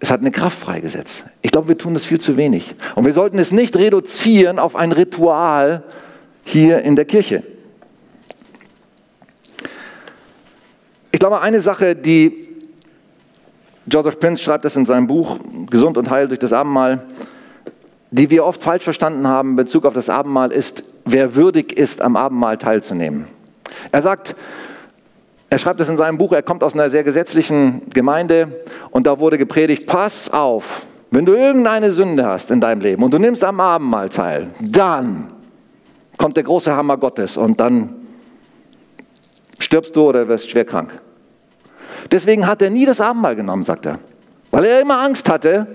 es 0.01 0.11
hat 0.11 0.21
eine 0.21 0.31
Kraft 0.31 0.59
freigesetzt. 0.59 1.25
Ich 1.43 1.53
glaube, 1.53 1.69
wir 1.69 1.79
tun 1.79 1.93
das 1.93 2.05
viel 2.05 2.21
zu 2.21 2.39
wenig. 2.39 2.75
Und 2.95 3.05
wir 3.05 3.13
sollten 3.13 3.39
es 3.39 3.53
nicht 3.53 3.77
reduzieren 3.77 4.59
auf 4.59 4.75
ein 4.75 4.93
Ritual 4.93 5.85
hier 6.43 6.81
in 6.81 6.97
der 6.97 7.05
Kirche. 7.05 7.43
Ich 11.13 11.21
glaube, 11.21 11.43
eine 11.43 11.61
Sache, 11.61 11.95
die 11.95 12.49
Joseph 13.87 14.19
Prince 14.19 14.43
schreibt 14.43 14.65
das 14.65 14.75
in 14.75 14.87
seinem 14.87 15.07
Buch 15.07 15.39
Gesund 15.69 15.99
und 15.99 16.09
Heil 16.09 16.29
durch 16.29 16.39
das 16.39 16.53
Abendmahl, 16.53 17.03
die 18.11 18.31
wir 18.31 18.47
oft 18.47 18.63
falsch 18.63 18.85
verstanden 18.85 19.27
haben 19.29 19.51
in 19.51 19.57
Bezug 19.57 19.85
auf 19.85 19.93
das 19.93 20.09
Abendmahl, 20.09 20.51
ist, 20.51 20.83
wer 21.05 21.35
würdig 21.35 21.77
ist, 21.77 22.01
am 22.01 22.17
Abendmahl 22.17 22.57
teilzunehmen. 22.57 23.27
Er 23.93 24.01
sagt, 24.01 24.35
er 25.51 25.59
schreibt 25.59 25.81
das 25.81 25.89
in 25.89 25.97
seinem 25.97 26.17
Buch, 26.17 26.33
er 26.33 26.43
kommt 26.43 26.63
aus 26.63 26.75
einer 26.75 26.89
sehr 26.91 27.03
gesetzlichen 27.03 27.83
Gemeinde 27.91 28.63
und 28.91 29.07
da 29.07 29.19
wurde 29.19 29.37
gepredigt, 29.37 29.87
pass 29.87 30.33
auf, 30.33 30.87
wenn 31.11 31.27
du 31.27 31.35
irgendeine 31.35 31.91
Sünde 31.91 32.25
hast 32.25 32.53
in 32.53 32.61
deinem 32.61 32.81
Leben 32.81 33.03
und 33.03 33.13
du 33.13 33.19
nimmst 33.19 33.43
am 33.43 33.59
Abendmahl 33.59 34.09
teil, 34.09 34.51
dann 34.61 35.33
kommt 36.17 36.37
der 36.37 36.45
große 36.45 36.75
Hammer 36.75 36.97
Gottes 36.97 37.37
und 37.37 37.59
dann 37.59 37.97
stirbst 39.59 39.95
du 39.97 40.09
oder 40.09 40.29
wirst 40.29 40.49
schwer 40.49 40.65
krank. 40.65 41.01
Deswegen 42.13 42.47
hat 42.47 42.63
er 42.63 42.71
nie 42.71 42.87
das 42.87 43.01
Abendmahl 43.01 43.35
genommen, 43.35 43.65
sagt 43.65 43.87
er. 43.87 43.99
Weil 44.53 44.65
er 44.65 44.81
immer 44.81 45.01
Angst 45.01 45.29
hatte, 45.29 45.67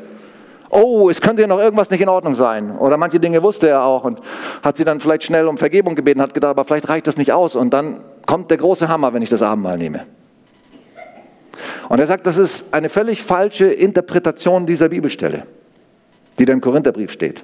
oh, 0.69 1.09
es 1.09 1.19
könnte 1.19 1.41
ja 1.41 1.47
noch 1.47 1.59
irgendwas 1.59 1.89
nicht 1.89 2.01
in 2.01 2.09
Ordnung 2.09 2.35
sein. 2.35 2.77
Oder 2.77 2.97
manche 2.97 3.19
Dinge 3.19 3.43
wusste 3.43 3.67
er 3.67 3.83
auch 3.83 4.05
und 4.05 4.21
hat 4.63 4.77
sie 4.77 4.85
dann 4.85 4.99
vielleicht 4.99 5.23
schnell 5.23 5.47
um 5.47 5.57
Vergebung 5.57 5.95
gebeten, 5.95 6.21
hat 6.21 6.33
gedacht, 6.33 6.51
aber 6.51 6.63
vielleicht 6.63 6.87
reicht 6.89 7.07
das 7.07 7.17
nicht 7.17 7.33
aus 7.33 7.55
und 7.55 7.73
dann 7.73 8.01
kommt 8.25 8.49
der 8.49 8.57
große 8.57 8.87
Hammer, 8.87 9.13
wenn 9.13 9.21
ich 9.21 9.29
das 9.29 9.41
Abendmahl 9.41 9.77
nehme. 9.77 10.05
Und 11.89 11.99
er 11.99 12.07
sagt, 12.07 12.25
das 12.25 12.37
ist 12.37 12.73
eine 12.73 12.89
völlig 12.89 13.21
falsche 13.21 13.65
Interpretation 13.65 14.65
dieser 14.65 14.89
Bibelstelle, 14.89 15.45
die 16.39 16.45
da 16.45 16.53
im 16.53 16.61
Korintherbrief 16.61 17.11
steht. 17.11 17.43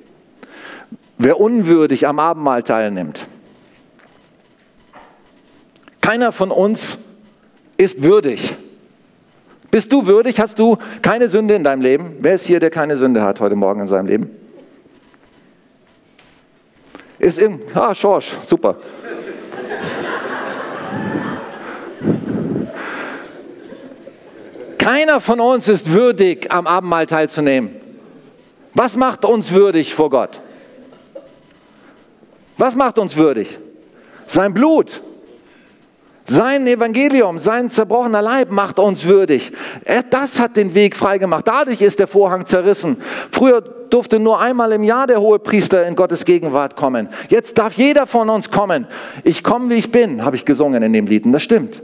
Wer 1.18 1.40
unwürdig 1.40 2.08
am 2.08 2.18
Abendmahl 2.20 2.64
teilnimmt, 2.64 3.28
keiner 6.02 6.32
von 6.32 6.50
uns 6.50 6.98
ist 7.78 8.02
würdig. 8.02 8.56
Bist 9.70 9.94
du 9.94 10.06
würdig? 10.06 10.40
Hast 10.42 10.60
du 10.60 10.78
keine 11.02 11.30
Sünde 11.30 11.54
in 11.54 11.64
deinem 11.64 11.82
Leben? 11.82 12.18
Wer 12.20 12.36
ist 12.36 12.46
hier, 12.46 12.60
der 12.60 12.72
keine 12.72 12.98
Sünde 12.98 13.22
hat 13.22 13.40
heute 13.40 13.56
Morgen 13.56 13.82
in 13.82 13.88
seinem 13.88 14.08
Leben? 14.08 14.30
Ist 17.20 17.38
im, 17.38 17.60
ah, 17.76 17.94
Schorsch, 17.94 18.36
super. 18.44 18.78
Keiner 24.78 25.22
von 25.22 25.40
uns 25.40 25.68
ist 25.68 25.92
würdig, 25.92 26.52
am 26.52 26.66
Abendmahl 26.66 27.06
teilzunehmen. 27.06 27.76
Was 28.74 28.96
macht 28.96 29.26
uns 29.26 29.52
würdig 29.52 29.94
vor 29.94 30.10
Gott? 30.10 30.42
Was 32.58 32.76
macht 32.76 32.98
uns 32.98 33.16
würdig? 33.16 33.60
Sein 34.26 34.54
Blut. 34.54 35.02
Sein 36.28 36.68
Evangelium, 36.68 37.40
sein 37.40 37.70
zerbrochener 37.70 38.22
Leib 38.22 38.52
macht 38.52 38.80
uns 38.80 39.06
würdig. 39.06 39.52
Das 40.10 40.40
hat 40.40 40.56
den 40.56 40.76
Weg 40.76 40.96
freigemacht. 40.96 41.48
Dadurch 41.48 41.82
ist 41.82 42.00
der 42.00 42.08
Vorhang 42.08 42.46
zerrissen. 42.46 42.98
Früher 43.32 43.62
durfte 43.62 44.20
nur 44.20 44.40
einmal 44.40 44.72
im 44.72 44.84
Jahr 44.84 45.08
der 45.08 45.20
hohe 45.20 45.40
Priester 45.40 45.86
in 45.86 45.96
Gottes 45.96 46.24
Gegenwart 46.24 46.76
kommen. 46.76 47.10
Jetzt 47.30 47.58
darf 47.58 47.74
jeder 47.74 48.08
von 48.08 48.30
uns 48.30 48.52
kommen. 48.52 48.88
Ich 49.24 49.44
komme, 49.44 49.70
wie 49.72 49.80
ich 49.80 49.92
bin, 49.92 50.24
habe 50.24 50.36
ich 50.36 50.46
gesungen 50.46 50.84
in 50.84 50.94
dem 50.94 51.08
Lied. 51.08 51.26
Und 51.26 51.34
das 51.34 51.44
stimmt. 51.44 51.82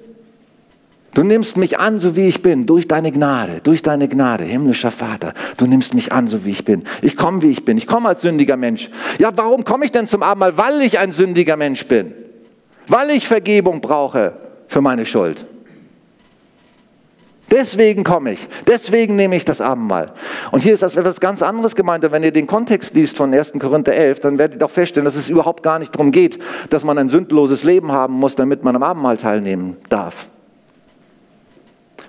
Du 1.13 1.23
nimmst 1.23 1.57
mich 1.57 1.79
an, 1.79 1.97
so 1.97 2.15
wie 2.15 2.27
ich 2.27 2.43
bin, 2.43 2.67
durch 2.67 2.87
deine 2.87 3.11
Gnade, 3.11 3.59
durch 3.63 3.81
deine 3.81 4.07
Gnade, 4.07 4.43
himmlischer 4.43 4.91
Vater. 4.91 5.33
Du 5.57 5.65
nimmst 5.65 5.95
mich 5.95 6.11
an, 6.11 6.27
so 6.27 6.45
wie 6.45 6.51
ich 6.51 6.63
bin. 6.63 6.83
Ich 7.01 7.17
komme, 7.17 7.41
wie 7.41 7.49
ich 7.49 7.65
bin. 7.65 7.75
Ich 7.77 7.87
komme 7.87 8.07
als 8.09 8.21
sündiger 8.21 8.55
Mensch. 8.55 8.91
Ja, 9.17 9.31
warum 9.35 9.65
komme 9.65 9.83
ich 9.83 9.91
denn 9.91 10.05
zum 10.05 10.21
Abendmahl? 10.21 10.57
Weil 10.57 10.81
ich 10.83 10.99
ein 10.99 11.11
sündiger 11.11 11.57
Mensch 11.57 11.87
bin 11.87 12.13
weil 12.87 13.11
ich 13.11 13.27
Vergebung 13.27 13.81
brauche 13.81 14.33
für 14.67 14.81
meine 14.81 15.05
Schuld. 15.05 15.45
Deswegen 17.49 18.03
komme 18.03 18.33
ich, 18.33 18.45
deswegen 18.67 19.15
nehme 19.15 19.37
ich 19.37 19.45
das 19.45 19.61
Abendmahl. 19.61 20.11
Und 20.51 20.63
hier 20.63 20.73
ist 20.73 20.83
das 20.83 20.97
etwas 20.97 21.21
ganz 21.21 21.41
anderes 21.41 21.75
gemeint. 21.75 22.03
wenn 22.11 22.23
ihr 22.23 22.33
den 22.33 22.45
Kontext 22.45 22.93
liest 22.93 23.15
von 23.15 23.33
1. 23.33 23.53
Korinther 23.57 23.93
11, 23.93 24.19
dann 24.19 24.37
werdet 24.37 24.57
ihr 24.57 24.59
doch 24.59 24.71
feststellen, 24.71 25.05
dass 25.05 25.15
es 25.15 25.29
überhaupt 25.29 25.63
gar 25.63 25.79
nicht 25.79 25.95
darum 25.95 26.11
geht, 26.11 26.39
dass 26.69 26.83
man 26.83 26.97
ein 26.97 27.07
sündloses 27.07 27.63
Leben 27.63 27.91
haben 27.93 28.15
muss, 28.15 28.35
damit 28.35 28.65
man 28.65 28.75
am 28.75 28.83
Abendmahl 28.83 29.15
teilnehmen 29.15 29.77
darf. 29.87 30.27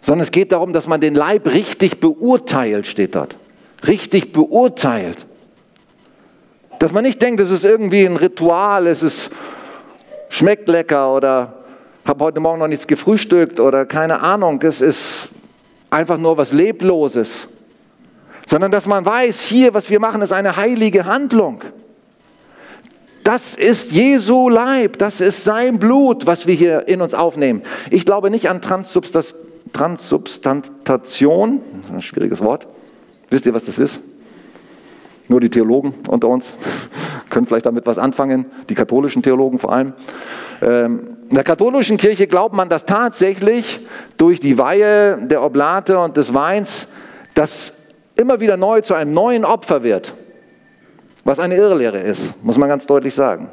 Sondern 0.01 0.25
es 0.25 0.33
geht 0.33 0.51
darum, 0.51 0.73
dass 0.73 0.89
man 0.89 1.01
den 1.01 1.15
Leib 1.15 1.47
richtig 1.47 2.01
beurteilt, 2.01 2.89
steht 2.89 3.15
dort. 3.15 3.37
Richtig 3.87 4.33
beurteilt. 4.33 5.25
Dass 6.81 6.93
man 6.93 7.05
nicht 7.05 7.23
denkt, 7.23 7.41
es 7.41 7.51
ist 7.51 7.65
irgendwie 7.65 8.05
ein 8.05 8.17
Ritual, 8.17 8.89
es 8.89 9.05
ist 9.05 9.31
schmeckt 10.29 10.69
lecker 10.69 11.15
oder 11.15 11.55
habe 12.05 12.25
heute 12.25 12.41
Morgen 12.41 12.59
noch 12.59 12.69
nichts 12.69 12.87
gefrühstückt 12.87 13.61
oder 13.61 13.87
keine 13.87 14.21
Ahnung, 14.21 14.61
es 14.63 14.81
ist 14.81 15.29
einfach 15.91 16.19
nur 16.19 16.39
was 16.39 16.53
Lebloses. 16.53 17.49
Sondern 18.47 18.71
dass 18.71 18.87
man 18.87 19.05
weiß, 19.05 19.43
hier, 19.43 19.75
was 19.75 19.91
wir 19.91 19.99
machen, 20.01 20.23
ist 20.23 20.33
eine 20.33 20.57
heilige 20.57 21.05
Handlung. 21.05 21.63
Das 23.23 23.55
ist 23.55 23.93
Jesu 23.93 24.49
Leib, 24.49 24.97
das 24.97 25.21
ist 25.21 25.45
sein 25.45 25.79
Blut, 25.79 26.25
was 26.25 26.47
wir 26.47 26.55
hier 26.55 26.89
in 26.89 27.03
uns 27.03 27.13
aufnehmen. 27.13 27.63
Ich 27.91 28.07
glaube 28.07 28.31
nicht 28.31 28.49
an 28.49 28.63
Transsubstantation, 28.63 31.61
ein 31.93 32.01
schwieriges 32.01 32.41
Wort. 32.41 32.67
Wisst 33.29 33.45
ihr, 33.45 33.53
was 33.53 33.67
das 33.67 33.79
ist? 33.79 34.01
Nur 35.29 35.41
die 35.41 35.51
Theologen 35.51 35.95
unter 36.09 36.29
uns 36.29 36.55
können 37.31 37.47
vielleicht 37.47 37.67
damit 37.67 37.87
was 37.87 37.99
anfangen, 37.99 38.47
die 38.69 38.75
katholischen 38.75 39.23
Theologen 39.23 39.59
vor 39.59 39.73
allem. 39.73 39.93
Ähm, 40.63 41.17
in 41.29 41.35
der 41.35 41.45
katholischen 41.45 41.99
Kirche 41.99 42.27
glaubt 42.27 42.55
man, 42.55 42.71
dass 42.71 42.87
tatsächlich 42.87 43.87
durch 44.17 44.41
die 44.41 44.59
Weihe 44.59 45.19
der 45.19 45.45
Oblate 45.45 45.99
und 45.99 46.17
des 46.17 46.33
Weins 46.33 46.87
das 47.35 47.75
immer 48.17 48.41
wieder 48.41 48.57
neu 48.57 48.81
zu 48.81 48.95
einem 48.95 49.13
neuen 49.13 49.45
Opfer 49.45 49.83
wird, 49.83 50.15
was 51.25 51.39
eine 51.39 51.57
Irrlehre 51.57 51.99
ist, 51.99 52.35
muss 52.43 52.57
man 52.57 52.69
ganz 52.69 52.87
deutlich 52.87 53.15
sagen. 53.15 53.49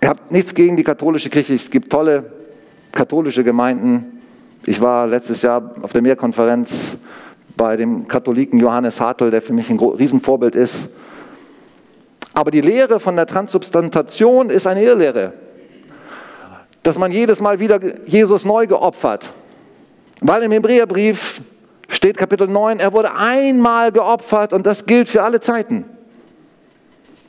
Ihr 0.00 0.08
habt 0.08 0.30
nichts 0.30 0.54
gegen 0.54 0.76
die 0.76 0.84
katholische 0.84 1.28
Kirche, 1.28 1.54
es 1.54 1.70
gibt 1.70 1.90
tolle 1.90 2.32
katholische 2.92 3.44
Gemeinden. 3.44 4.20
Ich 4.64 4.80
war 4.80 5.06
letztes 5.06 5.42
Jahr 5.42 5.74
auf 5.82 5.92
der 5.92 6.02
Mehrkonferenz 6.02 6.96
bei 7.60 7.76
dem 7.76 8.08
Katholiken 8.08 8.58
Johannes 8.58 9.02
Hartl, 9.02 9.30
der 9.30 9.42
für 9.42 9.52
mich 9.52 9.68
ein 9.68 9.78
Riesenvorbild 9.78 10.54
ist. 10.54 10.88
Aber 12.32 12.50
die 12.50 12.62
Lehre 12.62 13.00
von 13.00 13.16
der 13.16 13.26
Transsubstantation 13.26 14.48
ist 14.48 14.66
eine 14.66 14.82
Irrlehre. 14.82 15.34
Dass 16.82 16.96
man 16.96 17.12
jedes 17.12 17.38
Mal 17.38 17.60
wieder 17.60 17.78
Jesus 18.06 18.46
neu 18.46 18.66
geopfert. 18.66 19.28
Weil 20.22 20.42
im 20.44 20.52
Hebräerbrief 20.52 21.42
steht 21.86 22.16
Kapitel 22.16 22.48
9, 22.48 22.80
er 22.80 22.94
wurde 22.94 23.12
einmal 23.14 23.92
geopfert 23.92 24.54
und 24.54 24.64
das 24.64 24.86
gilt 24.86 25.10
für 25.10 25.22
alle 25.22 25.42
Zeiten. 25.42 25.84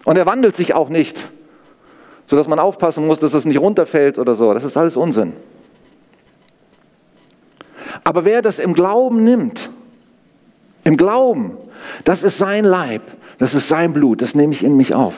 Und 0.06 0.18
er 0.18 0.26
wandelt 0.26 0.56
sich 0.56 0.74
auch 0.74 0.88
nicht, 0.88 1.28
sodass 2.26 2.48
man 2.48 2.58
aufpassen 2.58 3.06
muss, 3.06 3.20
dass 3.20 3.34
es 3.34 3.44
nicht 3.44 3.60
runterfällt 3.60 4.18
oder 4.18 4.36
so. 4.36 4.54
Das 4.54 4.64
ist 4.64 4.78
alles 4.78 4.96
Unsinn. 4.96 5.34
Aber 8.06 8.24
wer 8.24 8.42
das 8.42 8.60
im 8.60 8.74
Glauben 8.74 9.26
nimmt, 9.26 9.70
im 10.84 10.98
Glauben, 10.98 11.58
das 12.04 12.24
ist 12.24 12.38
sein 12.38 12.66
Leib, 12.66 13.04
das 13.38 13.54
ist 13.54 13.68
sein 13.68 13.94
Blut, 13.94 14.22
das 14.22 14.36
nehme 14.36 14.54
ich 14.54 14.64
in 14.64 14.78
mich 14.78 14.94
auf. 14.94 15.14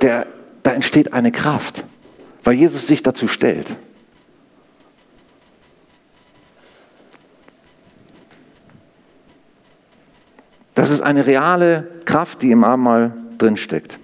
Der, 0.00 0.26
da 0.62 0.72
entsteht 0.72 1.12
eine 1.12 1.32
Kraft, 1.32 1.84
weil 2.44 2.54
Jesus 2.54 2.86
sich 2.86 3.02
dazu 3.02 3.28
stellt. 3.28 3.76
Das 10.74 10.90
ist 10.90 11.02
eine 11.02 11.26
reale 11.26 11.86
Kraft, 12.06 12.42
die 12.42 12.50
im 12.50 12.64
Abendmahl 12.64 13.12
drinsteckt. 13.36 13.98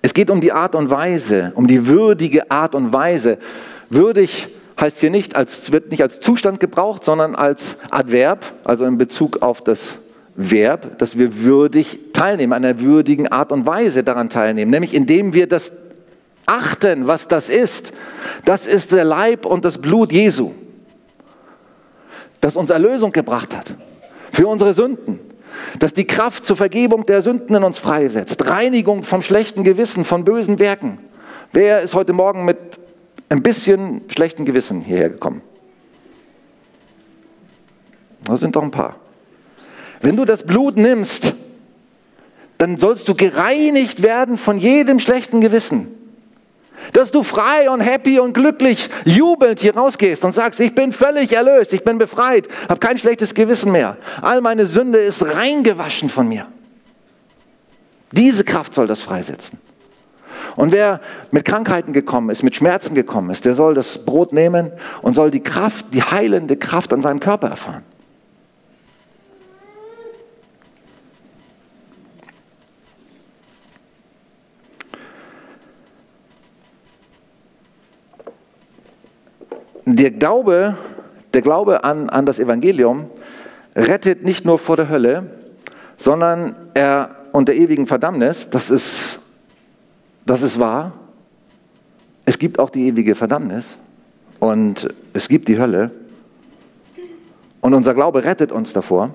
Es 0.00 0.14
geht 0.14 0.30
um 0.30 0.40
die 0.40 0.52
Art 0.52 0.74
und 0.74 0.90
Weise, 0.90 1.52
um 1.54 1.66
die 1.66 1.86
würdige 1.86 2.50
Art 2.50 2.74
und 2.74 2.92
Weise. 2.92 3.38
Würdig 3.88 4.48
heißt 4.82 4.98
hier 4.98 5.10
nicht, 5.10 5.36
als, 5.36 5.70
wird 5.70 5.92
nicht 5.92 6.02
als 6.02 6.18
Zustand 6.18 6.58
gebraucht, 6.58 7.04
sondern 7.04 7.36
als 7.36 7.76
Adverb, 7.90 8.44
also 8.64 8.84
in 8.84 8.98
Bezug 8.98 9.40
auf 9.40 9.62
das 9.62 9.96
Verb, 10.34 10.98
dass 10.98 11.16
wir 11.16 11.42
würdig 11.42 12.00
teilnehmen, 12.12 12.52
einer 12.52 12.80
würdigen 12.80 13.28
Art 13.28 13.52
und 13.52 13.64
Weise 13.64 14.02
daran 14.02 14.28
teilnehmen, 14.28 14.72
nämlich 14.72 14.92
indem 14.92 15.34
wir 15.34 15.46
das 15.46 15.72
achten, 16.46 17.06
was 17.06 17.28
das 17.28 17.48
ist. 17.48 17.92
Das 18.44 18.66
ist 18.66 18.90
der 18.90 19.04
Leib 19.04 19.46
und 19.46 19.64
das 19.64 19.78
Blut 19.78 20.10
Jesu, 20.10 20.50
das 22.40 22.56
uns 22.56 22.70
Erlösung 22.70 23.12
gebracht 23.12 23.56
hat 23.56 23.74
für 24.32 24.48
unsere 24.48 24.74
Sünden, 24.74 25.20
das 25.78 25.94
die 25.94 26.06
Kraft 26.08 26.44
zur 26.44 26.56
Vergebung 26.56 27.06
der 27.06 27.22
Sünden 27.22 27.54
in 27.54 27.62
uns 27.62 27.78
freisetzt, 27.78 28.48
Reinigung 28.48 29.04
vom 29.04 29.22
schlechten 29.22 29.62
Gewissen, 29.62 30.04
von 30.04 30.24
bösen 30.24 30.58
Werken. 30.58 30.98
Wer 31.52 31.82
ist 31.82 31.94
heute 31.94 32.14
Morgen 32.14 32.44
mit 32.44 32.81
ein 33.32 33.42
bisschen 33.42 34.02
schlechten 34.08 34.44
Gewissen 34.44 34.82
hierher 34.82 35.08
gekommen? 35.08 35.40
Das 38.24 38.40
sind 38.40 38.54
doch 38.54 38.62
ein 38.62 38.70
paar. 38.70 38.96
Wenn 40.02 40.16
du 40.16 40.26
das 40.26 40.44
Blut 40.44 40.76
nimmst, 40.76 41.32
dann 42.58 42.76
sollst 42.76 43.08
du 43.08 43.14
gereinigt 43.14 44.02
werden 44.02 44.36
von 44.36 44.58
jedem 44.58 44.98
schlechten 44.98 45.40
Gewissen. 45.40 45.88
Dass 46.92 47.10
du 47.10 47.22
frei 47.22 47.70
und 47.70 47.80
happy 47.80 48.20
und 48.20 48.34
glücklich, 48.34 48.90
jubelnd 49.04 49.60
hier 49.60 49.76
rausgehst 49.76 50.24
und 50.24 50.34
sagst, 50.34 50.60
ich 50.60 50.74
bin 50.74 50.92
völlig 50.92 51.32
erlöst, 51.32 51.72
ich 51.72 51.84
bin 51.84 51.96
befreit, 51.96 52.48
habe 52.68 52.80
kein 52.80 52.98
schlechtes 52.98 53.34
Gewissen 53.34 53.72
mehr. 53.72 53.96
All 54.20 54.42
meine 54.42 54.66
Sünde 54.66 54.98
ist 54.98 55.24
reingewaschen 55.24 56.10
von 56.10 56.28
mir. 56.28 56.48
Diese 58.10 58.44
Kraft 58.44 58.74
soll 58.74 58.86
das 58.86 59.00
freisetzen. 59.00 59.58
Und 60.56 60.72
wer 60.72 61.00
mit 61.30 61.44
Krankheiten 61.44 61.92
gekommen 61.92 62.30
ist, 62.30 62.42
mit 62.42 62.54
Schmerzen 62.54 62.94
gekommen 62.94 63.30
ist, 63.30 63.44
der 63.44 63.54
soll 63.54 63.74
das 63.74 64.04
Brot 64.04 64.32
nehmen 64.32 64.72
und 65.02 65.14
soll 65.14 65.30
die 65.30 65.42
Kraft, 65.42 65.86
die 65.92 66.02
heilende 66.02 66.56
Kraft 66.56 66.92
an 66.92 67.02
seinem 67.02 67.20
Körper 67.20 67.48
erfahren. 67.48 67.82
Der 79.84 80.10
Glaube, 80.10 80.76
der 81.34 81.42
Glaube 81.42 81.84
an, 81.84 82.08
an 82.08 82.24
das 82.24 82.38
Evangelium 82.38 83.10
rettet 83.74 84.22
nicht 84.24 84.44
nur 84.44 84.58
vor 84.58 84.76
der 84.76 84.88
Hölle, 84.88 85.30
sondern 85.96 86.54
er 86.74 87.16
und 87.32 87.48
der 87.48 87.56
ewigen 87.56 87.86
Verdammnis, 87.86 88.48
das 88.50 88.70
ist 88.70 89.01
das 90.32 90.40
ist 90.40 90.58
wahr. 90.58 90.92
Es 92.24 92.38
gibt 92.38 92.58
auch 92.58 92.70
die 92.70 92.86
ewige 92.86 93.14
Verdammnis 93.14 93.76
und 94.40 94.88
es 95.12 95.28
gibt 95.28 95.46
die 95.46 95.58
Hölle. 95.58 95.90
Und 97.60 97.74
unser 97.74 97.92
Glaube 97.92 98.24
rettet 98.24 98.50
uns 98.50 98.72
davor. 98.72 99.10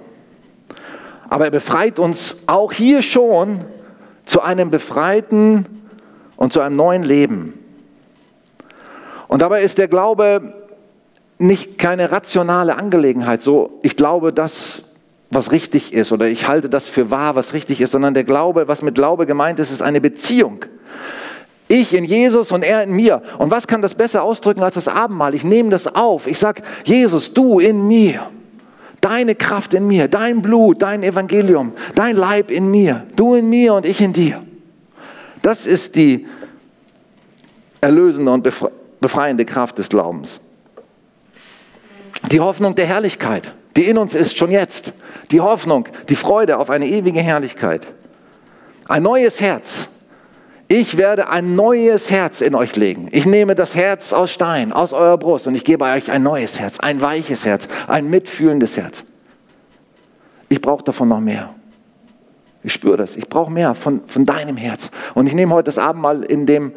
Aber 1.28 1.46
er 1.46 1.50
befreit 1.50 1.98
uns 1.98 2.38
auch 2.46 2.72
hier 2.72 3.02
schon 3.02 3.62
zu 4.26 4.44
einem 4.44 4.70
befreiten 4.70 5.66
und 6.36 6.54
zu 6.54 6.60
einem 6.62 6.76
neuen 6.76 7.02
Leben. 7.02 7.54
Und 9.28 9.42
dabei 9.42 9.64
ist 9.64 9.80
der 9.80 9.88
Glaube 9.88 10.54
nicht 11.40 11.80
keine 11.80 12.12
rationale 12.12 12.78
Angelegenheit, 12.78 13.42
so 13.42 13.80
ich 13.82 13.96
glaube 13.96 14.34
das, 14.34 14.84
was 15.30 15.52
richtig 15.52 15.94
ist 15.94 16.12
oder 16.12 16.28
ich 16.28 16.48
halte 16.48 16.70
das 16.70 16.88
für 16.88 17.12
wahr, 17.12 17.36
was 17.36 17.54
richtig 17.54 17.82
ist, 17.82 17.92
sondern 17.92 18.14
der 18.14 18.24
Glaube, 18.24 18.68
was 18.68 18.82
mit 18.82 18.96
Glaube 18.96 19.26
gemeint 19.26 19.60
ist, 19.60 19.72
ist 19.72 19.82
eine 19.82 20.02
Beziehung. 20.02 20.66
Ich 21.68 21.94
in 21.94 22.06
Jesus 22.06 22.52
und 22.52 22.64
er 22.64 22.84
in 22.84 22.92
mir. 22.92 23.22
Und 23.38 23.52
was 23.52 23.68
kann 23.68 23.82
das 23.82 23.94
besser 23.94 24.24
ausdrücken 24.24 24.64
als 24.64 24.76
das 24.76 24.88
Abendmahl? 24.88 25.36
Ich 25.36 25.44
nehme 25.44 25.70
das 25.70 25.94
auf. 25.94 26.26
Ich 26.28 26.40
sage, 26.40 26.64
Jesus, 26.86 27.34
du 27.34 27.60
in 27.60 27.88
mir. 27.88 28.30
Deine 29.02 29.36
Kraft 29.36 29.74
in 29.74 29.88
mir, 29.88 30.08
dein 30.08 30.42
Blut, 30.42 30.82
dein 30.82 31.04
Evangelium, 31.04 31.74
dein 31.94 32.16
Leib 32.16 32.50
in 32.50 32.72
mir, 32.72 33.06
du 33.16 33.36
in 33.36 33.48
mir 33.48 33.76
und 33.76 33.86
ich 33.86 34.02
in 34.02 34.12
dir. 34.12 34.44
Das 35.44 35.68
ist 35.68 35.96
die 35.96 36.26
erlösende 37.80 38.32
und 38.32 38.48
befreiende 39.00 39.46
Kraft 39.46 39.78
des 39.78 39.90
Glaubens. 39.90 40.42
Die 42.32 42.40
Hoffnung 42.40 42.74
der 42.74 42.88
Herrlichkeit, 42.88 43.54
die 43.78 43.86
in 43.86 43.98
uns 43.98 44.16
ist, 44.16 44.38
schon 44.38 44.52
jetzt. 44.52 44.92
Die 45.32 45.40
Hoffnung, 45.40 45.88
die 46.10 46.16
Freude 46.16 46.58
auf 46.58 46.70
eine 46.70 46.88
ewige 46.88 47.22
Herrlichkeit. 47.22 47.88
Ein 48.88 49.04
neues 49.04 49.40
Herz, 49.40 49.88
ich 50.70 50.98
werde 50.98 51.30
ein 51.30 51.56
neues 51.56 52.12
Herz 52.12 52.42
in 52.42 52.54
euch 52.54 52.76
legen. 52.76 53.08
Ich 53.12 53.26
nehme 53.26 53.56
das 53.56 53.76
Herz 53.76 54.12
aus 54.12 54.32
Stein, 54.32 54.74
aus 54.74 54.92
eurer 54.92 55.18
Brust 55.18 55.48
und 55.48 55.56
ich 55.56 55.64
gebe 55.64 55.86
euch 55.86 56.12
ein 56.12 56.24
neues 56.24 56.60
Herz, 56.60 56.80
ein 56.80 57.00
weiches 57.00 57.46
Herz, 57.46 57.70
ein 57.88 58.10
mitfühlendes 58.10 58.76
Herz. 58.76 59.06
Ich 60.50 60.60
brauche 60.60 60.84
davon 60.84 61.08
noch 61.08 61.22
mehr. 61.22 61.54
Ich 62.64 62.74
spüre 62.74 62.98
das. 62.98 63.16
Ich 63.16 63.30
brauche 63.30 63.52
mehr 63.52 63.76
von, 63.76 64.02
von 64.08 64.26
deinem 64.26 64.58
Herz. 64.58 64.92
Und 65.14 65.28
ich 65.28 65.36
nehme 65.36 65.54
heute 65.54 65.66
das 65.66 65.78
Abendmahl 65.78 66.24
in 66.24 66.46
dem 66.46 66.74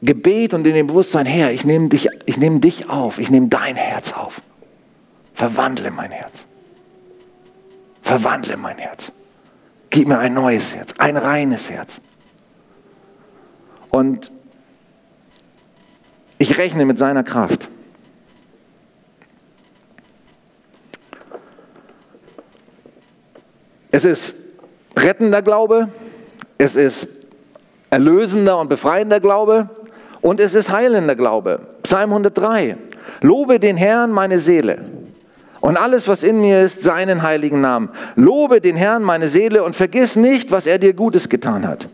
Gebet 0.00 0.52
und 0.52 0.66
in 0.66 0.74
dem 0.74 0.88
Bewusstsein 0.88 1.26
her. 1.26 1.52
Ich 1.52 1.64
nehme 1.64 1.88
dich, 1.88 2.08
ich 2.26 2.38
nehme 2.38 2.58
dich 2.58 2.90
auf. 2.90 3.20
Ich 3.20 3.30
nehme 3.30 3.46
dein 3.48 3.76
Herz 3.76 4.12
auf. 4.12 4.42
Verwandle 5.42 5.90
mein 5.90 6.12
Herz. 6.12 6.46
Verwandle 8.00 8.56
mein 8.56 8.78
Herz. 8.78 9.10
Gib 9.90 10.06
mir 10.06 10.20
ein 10.20 10.34
neues 10.34 10.72
Herz, 10.72 10.94
ein 10.98 11.16
reines 11.16 11.68
Herz. 11.68 12.00
Und 13.90 14.30
ich 16.38 16.58
rechne 16.58 16.84
mit 16.84 16.96
seiner 16.96 17.24
Kraft. 17.24 17.68
Es 23.90 24.04
ist 24.04 24.36
rettender 24.96 25.42
Glaube, 25.42 25.88
es 26.56 26.76
ist 26.76 27.08
erlösender 27.90 28.60
und 28.60 28.68
befreiender 28.68 29.18
Glaube 29.18 29.68
und 30.20 30.38
es 30.38 30.54
ist 30.54 30.70
heilender 30.70 31.16
Glaube. 31.16 31.66
Psalm 31.82 32.10
103. 32.10 32.76
Lobe 33.22 33.58
den 33.58 33.76
Herrn 33.76 34.12
meine 34.12 34.38
Seele 34.38 35.01
und 35.62 35.78
alles, 35.78 36.06
was 36.06 36.22
in 36.22 36.42
mir 36.42 36.60
ist, 36.60 36.82
seinen 36.82 37.22
heiligen 37.22 37.62
Namen. 37.62 37.88
Lobe 38.14 38.60
den 38.60 38.76
Herrn 38.76 39.02
meine 39.02 39.28
Seele 39.28 39.64
und 39.64 39.74
vergiss 39.74 40.16
nicht, 40.16 40.50
was 40.50 40.66
er 40.66 40.78
dir 40.78 40.92
Gutes 40.92 41.30
getan 41.30 41.66
hat. 41.66 41.88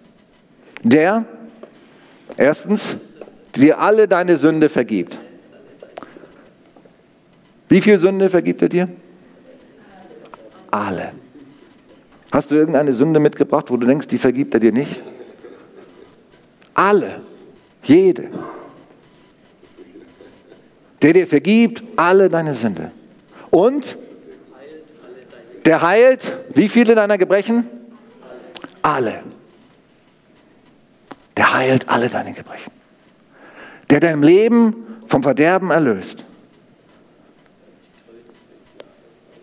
Der, 0.83 1.25
Erstens, 2.39 2.97
dir 3.57 3.81
alle 3.81 4.07
deine 4.07 4.37
Sünde 4.37 4.69
vergibt. 4.69 5.19
Wie 7.69 7.81
viel 7.81 7.99
Sünde 7.99 8.31
vergibt 8.31 8.63
er 8.63 8.69
dir? 8.69 8.89
Alle. 10.71 11.13
Hast 12.31 12.51
du 12.51 12.55
irgendeine 12.55 12.93
Sünde 12.93 13.21
mitgebracht, 13.21 13.71
wo 13.71 13.77
du 13.77 13.87
denkst, 13.87 14.07
die 14.07 14.19
vergibt 14.19 14.55
er 14.55 14.61
dir 14.61 14.73
nicht? 14.73 15.03
Alle. 16.75 17.23
Jede. 17.83 18.29
Der 21.03 21.13
dir 21.13 21.27
vergibt 21.27 21.83
alle 21.97 22.29
deine 22.29 22.55
Sünde. 22.55 22.93
Und 23.51 23.97
der 25.65 25.83
heilt 25.83 26.37
wie 26.55 26.69
viele 26.69 26.95
deiner 26.95 27.19
Gebrechen? 27.19 27.67
Alle. 28.83 29.23
Der 31.37 31.55
heilt 31.55 31.89
alle 31.89 32.09
deine 32.09 32.33
Gebrechen. 32.33 32.73
Der 33.91 34.01
dein 34.01 34.23
Leben 34.23 34.87
vom 35.07 35.23
Verderben 35.23 35.71
erlöst. 35.71 36.25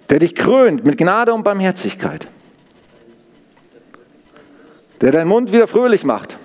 Der 0.10 0.20
dich 0.20 0.36
krönt 0.36 0.84
mit 0.84 0.98
Gnade 0.98 1.34
und 1.34 1.44
Barmherzigkeit. 1.44 2.28
Der 5.02 5.12
deinen 5.12 5.28
Mund 5.28 5.52
wieder 5.52 5.68
fröhlich 5.68 6.04
macht. 6.04 6.38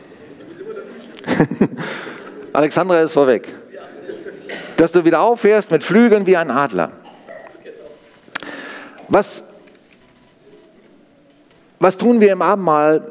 Alexandra 2.53 3.01
ist 3.01 3.12
vorweg. 3.12 3.55
Dass 4.77 4.92
du 4.92 5.05
wieder 5.05 5.20
auffährst 5.20 5.70
mit 5.70 5.85
Flügeln 5.85 6.27
wie 6.27 6.37
ein 6.37 6.51
Adler. 6.51 6.92
Was, 9.11 9.42
was 11.81 11.99
tun 11.99 12.20
wir 12.20 12.33
im 12.33 12.42
Abendmahl, 12.42 13.03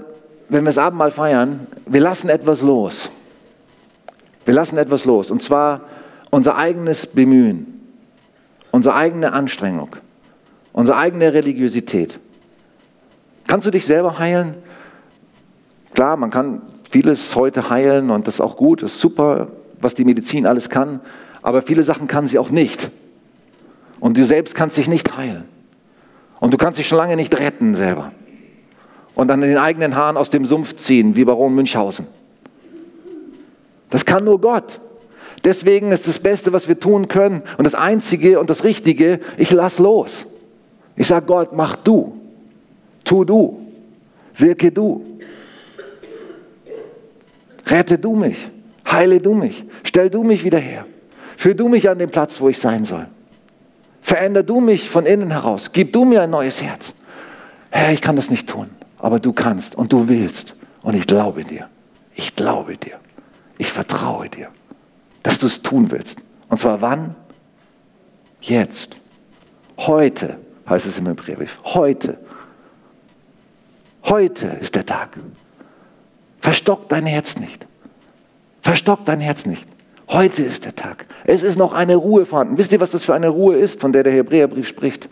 wenn 0.47 0.63
wir 0.63 0.69
das 0.69 0.77
Abendmahl 0.77 1.11
feiern? 1.11 1.67
Wir 1.85 1.99
lassen 1.99 2.29
etwas 2.29 2.61
los. 2.61 3.11
Wir 4.45 4.53
lassen 4.53 4.77
etwas 4.77 5.03
los. 5.03 5.29
Und 5.29 5.43
zwar 5.43 5.81
unser 6.31 6.55
eigenes 6.55 7.05
Bemühen, 7.05 7.81
unsere 8.71 8.95
eigene 8.95 9.33
Anstrengung, 9.33 9.95
unsere 10.71 10.97
eigene 10.97 11.33
Religiosität. 11.33 12.17
Kannst 13.45 13.67
du 13.67 13.71
dich 13.71 13.85
selber 13.85 14.17
heilen? 14.19 14.55
Klar, 15.93 16.15
man 16.15 16.31
kann 16.31 16.61
vieles 16.89 17.35
heute 17.35 17.69
heilen 17.69 18.09
und 18.09 18.25
das 18.25 18.35
ist 18.35 18.41
auch 18.41 18.55
gut, 18.55 18.83
das 18.83 18.93
ist 18.93 19.01
super, 19.01 19.49
was 19.81 19.95
die 19.95 20.05
Medizin 20.05 20.45
alles 20.45 20.69
kann, 20.69 21.01
aber 21.41 21.61
viele 21.61 21.83
Sachen 21.83 22.07
kann 22.07 22.27
sie 22.27 22.39
auch 22.39 22.51
nicht. 22.51 22.89
Und 23.99 24.17
du 24.17 24.25
selbst 24.25 24.55
kannst 24.55 24.77
dich 24.77 24.87
nicht 24.87 25.17
heilen. 25.17 25.58
Und 26.39 26.53
du 26.53 26.57
kannst 26.57 26.79
dich 26.79 26.87
schon 26.87 26.97
lange 26.97 27.15
nicht 27.15 27.37
retten 27.37 27.75
selber. 27.75 28.11
Und 29.15 29.27
dann 29.27 29.41
den 29.41 29.57
eigenen 29.57 29.95
Haaren 29.95 30.17
aus 30.17 30.29
dem 30.29 30.45
Sumpf 30.45 30.75
ziehen, 30.75 31.15
wie 31.15 31.25
Baron 31.25 31.53
Münchhausen. 31.53 32.07
Das 33.89 34.05
kann 34.05 34.23
nur 34.23 34.39
Gott. 34.39 34.79
Deswegen 35.43 35.91
ist 35.91 36.07
das 36.07 36.19
Beste, 36.19 36.53
was 36.53 36.67
wir 36.67 36.79
tun 36.79 37.07
können 37.07 37.43
und 37.57 37.65
das 37.65 37.75
Einzige 37.75 38.39
und 38.39 38.49
das 38.49 38.63
Richtige, 38.63 39.19
ich 39.37 39.51
lass 39.51 39.79
los. 39.79 40.25
Ich 40.95 41.07
sage 41.07 41.25
Gott, 41.25 41.53
mach 41.53 41.77
du, 41.77 42.13
tu 43.03 43.23
du, 43.23 43.59
wirke 44.37 44.71
du. 44.71 45.05
Rette 47.65 47.97
du 47.97 48.15
mich, 48.15 48.49
heile 48.89 49.21
du 49.21 49.33
mich, 49.33 49.63
stell 49.83 50.09
du 50.09 50.23
mich 50.23 50.43
wieder 50.43 50.57
her, 50.57 50.85
führ 51.37 51.53
du 51.53 51.69
mich 51.69 51.89
an 51.89 51.99
den 51.99 52.09
Platz, 52.09 52.41
wo 52.41 52.49
ich 52.49 52.57
sein 52.57 52.83
soll. 52.83 53.07
Veränder 54.09 54.41
du 54.41 54.59
mich 54.59 54.89
von 54.89 55.05
innen 55.05 55.29
heraus, 55.29 55.71
gib 55.71 55.93
du 55.93 56.03
mir 56.03 56.23
ein 56.23 56.31
neues 56.31 56.63
Herz. 56.63 56.95
Herr, 57.69 57.93
ich 57.93 58.01
kann 58.01 58.15
das 58.15 58.31
nicht 58.31 58.49
tun, 58.49 58.71
aber 58.97 59.19
du 59.19 59.33
kannst 59.33 59.75
und 59.75 59.93
du 59.93 60.07
willst 60.09 60.55
und 60.81 60.95
ich 60.95 61.05
glaube 61.05 61.43
dir. 61.43 61.69
Ich 62.15 62.35
glaube 62.35 62.75
dir. 62.75 62.97
Ich 63.59 63.71
vertraue 63.71 64.27
dir, 64.27 64.47
dass 65.21 65.37
du 65.37 65.45
es 65.45 65.61
tun 65.61 65.91
willst. 65.91 66.17
Und 66.47 66.59
zwar 66.59 66.81
wann? 66.81 67.15
Jetzt. 68.41 68.97
Heute 69.77 70.39
heißt 70.67 70.87
es 70.87 70.97
im 70.97 71.05
Hebräerbrief. 71.05 71.59
Heute. 71.63 72.17
Heute 74.05 74.47
ist 74.59 74.73
der 74.73 74.87
Tag. 74.87 75.19
Verstock 76.39 76.89
dein 76.89 77.05
Herz 77.05 77.37
nicht. 77.37 77.67
Verstock 78.63 79.05
dein 79.05 79.19
Herz 79.19 79.45
nicht. 79.45 79.67
Heute 80.09 80.41
ist 80.41 80.65
der 80.65 80.75
Tag. 80.75 81.05
Es 81.23 81.43
ist 81.43 81.55
noch 81.55 81.71
eine 81.71 81.95
Ruhe 81.95 82.25
vorhanden. 82.25 82.57
Wisst 82.57 82.71
ihr, 82.71 82.79
was 82.79 82.89
das 82.89 83.03
für 83.03 83.13
eine 83.13 83.29
Ruhe 83.29 83.57
ist, 83.57 83.79
von 83.79 83.93
der 83.93 84.01
der 84.01 84.11
Hebräerbrief 84.11 84.67
spricht? 84.67 85.07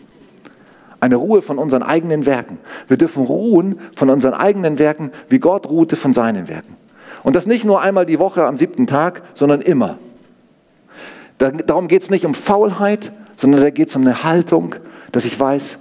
Eine 0.98 1.14
Ruhe 1.14 1.40
von 1.40 1.58
unseren 1.58 1.84
eigenen 1.84 2.26
Werken. 2.26 2.58
Wir 2.88 2.96
dürfen 2.96 3.24
ruhen 3.24 3.78
von 3.94 4.10
unseren 4.10 4.34
eigenen 4.34 4.80
Werken, 4.80 5.12
wie 5.28 5.38
Gott 5.38 5.68
ruhte 5.68 5.94
von 5.94 6.12
seinen 6.12 6.48
Werken. 6.48 6.76
Und 7.22 7.36
das 7.36 7.46
nicht 7.46 7.64
nur 7.64 7.80
einmal 7.80 8.06
die 8.06 8.18
Woche 8.18 8.44
am 8.44 8.58
siebten 8.58 8.88
Tag, 8.88 9.22
sondern 9.34 9.60
immer. 9.60 9.98
Darum 11.38 11.86
geht 11.86 12.02
es 12.02 12.10
nicht 12.10 12.26
um 12.26 12.34
Faulheit, 12.34 13.12
sondern 13.36 13.60
da 13.60 13.70
geht 13.70 13.90
es 13.90 13.96
um 13.96 14.02
eine 14.02 14.24
Haltung, 14.24 14.74
dass 15.12 15.24
ich 15.24 15.38
weiß, 15.38 15.78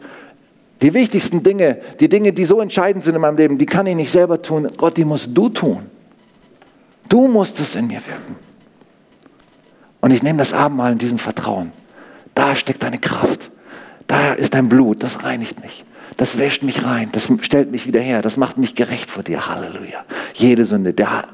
die 0.83 0.93
wichtigsten 0.93 1.41
Dinge, 1.41 1.79
die 1.99 2.07
Dinge, 2.07 2.33
die 2.33 2.45
so 2.45 2.61
entscheidend 2.61 3.03
sind 3.03 3.15
in 3.15 3.21
meinem 3.21 3.37
Leben, 3.37 3.57
die 3.57 3.65
kann 3.65 3.87
ich 3.87 3.95
nicht 3.95 4.11
selber 4.11 4.43
tun. 4.43 4.69
Gott, 4.77 4.95
die 4.95 5.05
musst 5.05 5.35
du 5.35 5.49
tun. 5.49 5.79
Du 7.09 7.27
musst 7.27 7.59
es 7.59 7.73
in 7.73 7.87
mir 7.87 8.05
wirken. 8.05 8.46
Und 10.07 10.13
ich 10.13 10.23
nehme 10.23 10.37
das 10.37 10.53
Abendmahl 10.53 10.93
in 10.93 10.99
diesem 10.99 11.17
Vertrauen. 11.17 11.73
Da 12.33 12.55
steckt 12.55 12.81
deine 12.81 12.97
Kraft. 12.97 13.51
Da 14.07 14.31
ist 14.31 14.53
dein 14.53 14.69
Blut. 14.69 15.03
Das 15.03 15.25
reinigt 15.25 15.61
mich. 15.61 15.83
Das 16.15 16.37
wäscht 16.37 16.63
mich 16.63 16.85
rein. 16.85 17.09
Das 17.11 17.29
stellt 17.41 17.71
mich 17.71 17.87
wieder 17.87 17.99
her. 17.99 18.21
Das 18.21 18.37
macht 18.37 18.57
mich 18.57 18.73
gerecht 18.73 19.11
vor 19.11 19.23
dir. 19.23 19.49
Halleluja. 19.49 20.05
Jede 20.33 20.63
Sünde. 20.63 20.93
Der, 20.93 21.25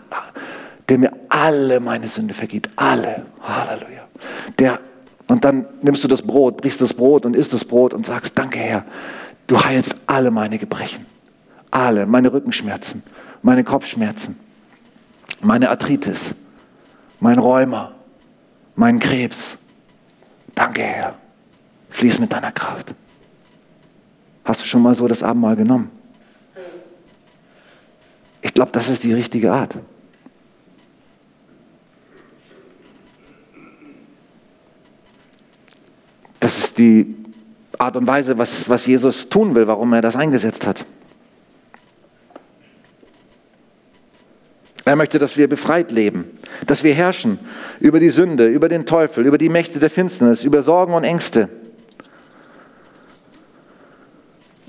der 0.89 0.97
mir 0.97 1.11
alle 1.29 1.81
meine 1.81 2.07
Sünde 2.07 2.33
vergibt. 2.33 2.67
Alle. 2.75 3.27
Halleluja. 3.43 4.07
Der, 4.57 4.79
und 5.27 5.45
dann 5.45 5.67
nimmst 5.83 6.03
du 6.03 6.07
das 6.07 6.23
Brot, 6.23 6.57
brichst 6.57 6.81
das 6.81 6.95
Brot 6.95 7.27
und 7.27 7.35
isst 7.35 7.53
das 7.53 7.65
Brot 7.65 7.93
und 7.93 8.07
sagst, 8.07 8.35
danke 8.39 8.57
Herr 8.57 8.85
Du 9.45 9.63
heilst 9.63 9.93
alle 10.07 10.31
meine 10.31 10.57
Gebrechen. 10.57 11.05
Alle, 11.69 12.07
meine 12.07 12.33
Rückenschmerzen, 12.33 13.03
meine 13.43 13.63
Kopfschmerzen, 13.63 14.39
meine 15.41 15.69
Arthritis, 15.69 16.33
mein 17.19 17.37
Rheuma, 17.37 17.91
mein 18.75 18.99
Krebs. 18.99 19.57
Danke, 20.55 20.81
Herr. 20.81 21.15
Fließ 21.89 22.19
mit 22.19 22.31
deiner 22.31 22.51
Kraft. 22.51 22.93
Hast 24.43 24.61
du 24.61 24.65
schon 24.65 24.81
mal 24.81 24.93
so 24.95 25.07
das 25.07 25.23
Abendmahl 25.23 25.55
genommen? 25.55 25.89
Ich 28.41 28.53
glaube, 28.53 28.71
das 28.71 28.89
ist 28.89 29.03
die 29.03 29.13
richtige 29.13 29.51
Art. 29.51 29.75
Das 36.39 36.57
ist 36.57 36.77
die 36.77 37.15
Art 37.77 37.95
und 37.95 38.05
Weise, 38.05 38.37
was, 38.37 38.67
was 38.67 38.85
Jesus 38.85 39.29
tun 39.29 39.55
will, 39.55 39.65
warum 39.65 39.93
er 39.93 40.01
das 40.01 40.17
eingesetzt 40.17 40.67
hat. 40.67 40.85
Er 44.85 44.95
möchte, 44.95 45.17
dass 45.17 45.37
wir 45.37 45.47
befreit 45.47 45.91
leben, 45.91 46.37
dass 46.67 46.83
wir 46.83 46.93
herrschen 46.93 47.39
über 47.79 47.99
die 47.99 48.09
Sünde, 48.09 48.47
über 48.47 48.67
den 48.67 48.85
Teufel, 48.85 49.25
über 49.25 49.37
die 49.37 49.49
Mächte 49.49 49.79
der 49.79 49.89
Finsternis, 49.89 50.43
über 50.43 50.61
Sorgen 50.61 50.93
und 50.93 51.05
Ängste. 51.05 51.49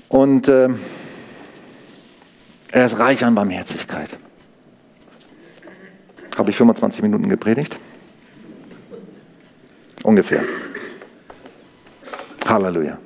Und 0.07 0.47
äh, 0.47 0.69
er 2.71 2.85
ist 2.85 2.99
reich 2.99 3.25
an 3.25 3.35
Barmherzigkeit. 3.35 4.17
Habe 6.37 6.49
ich 6.49 6.57
25 6.57 7.01
Minuten 7.01 7.27
gepredigt? 7.27 7.77
Ungefähr. 10.03 10.43
Halleluja. 12.45 12.99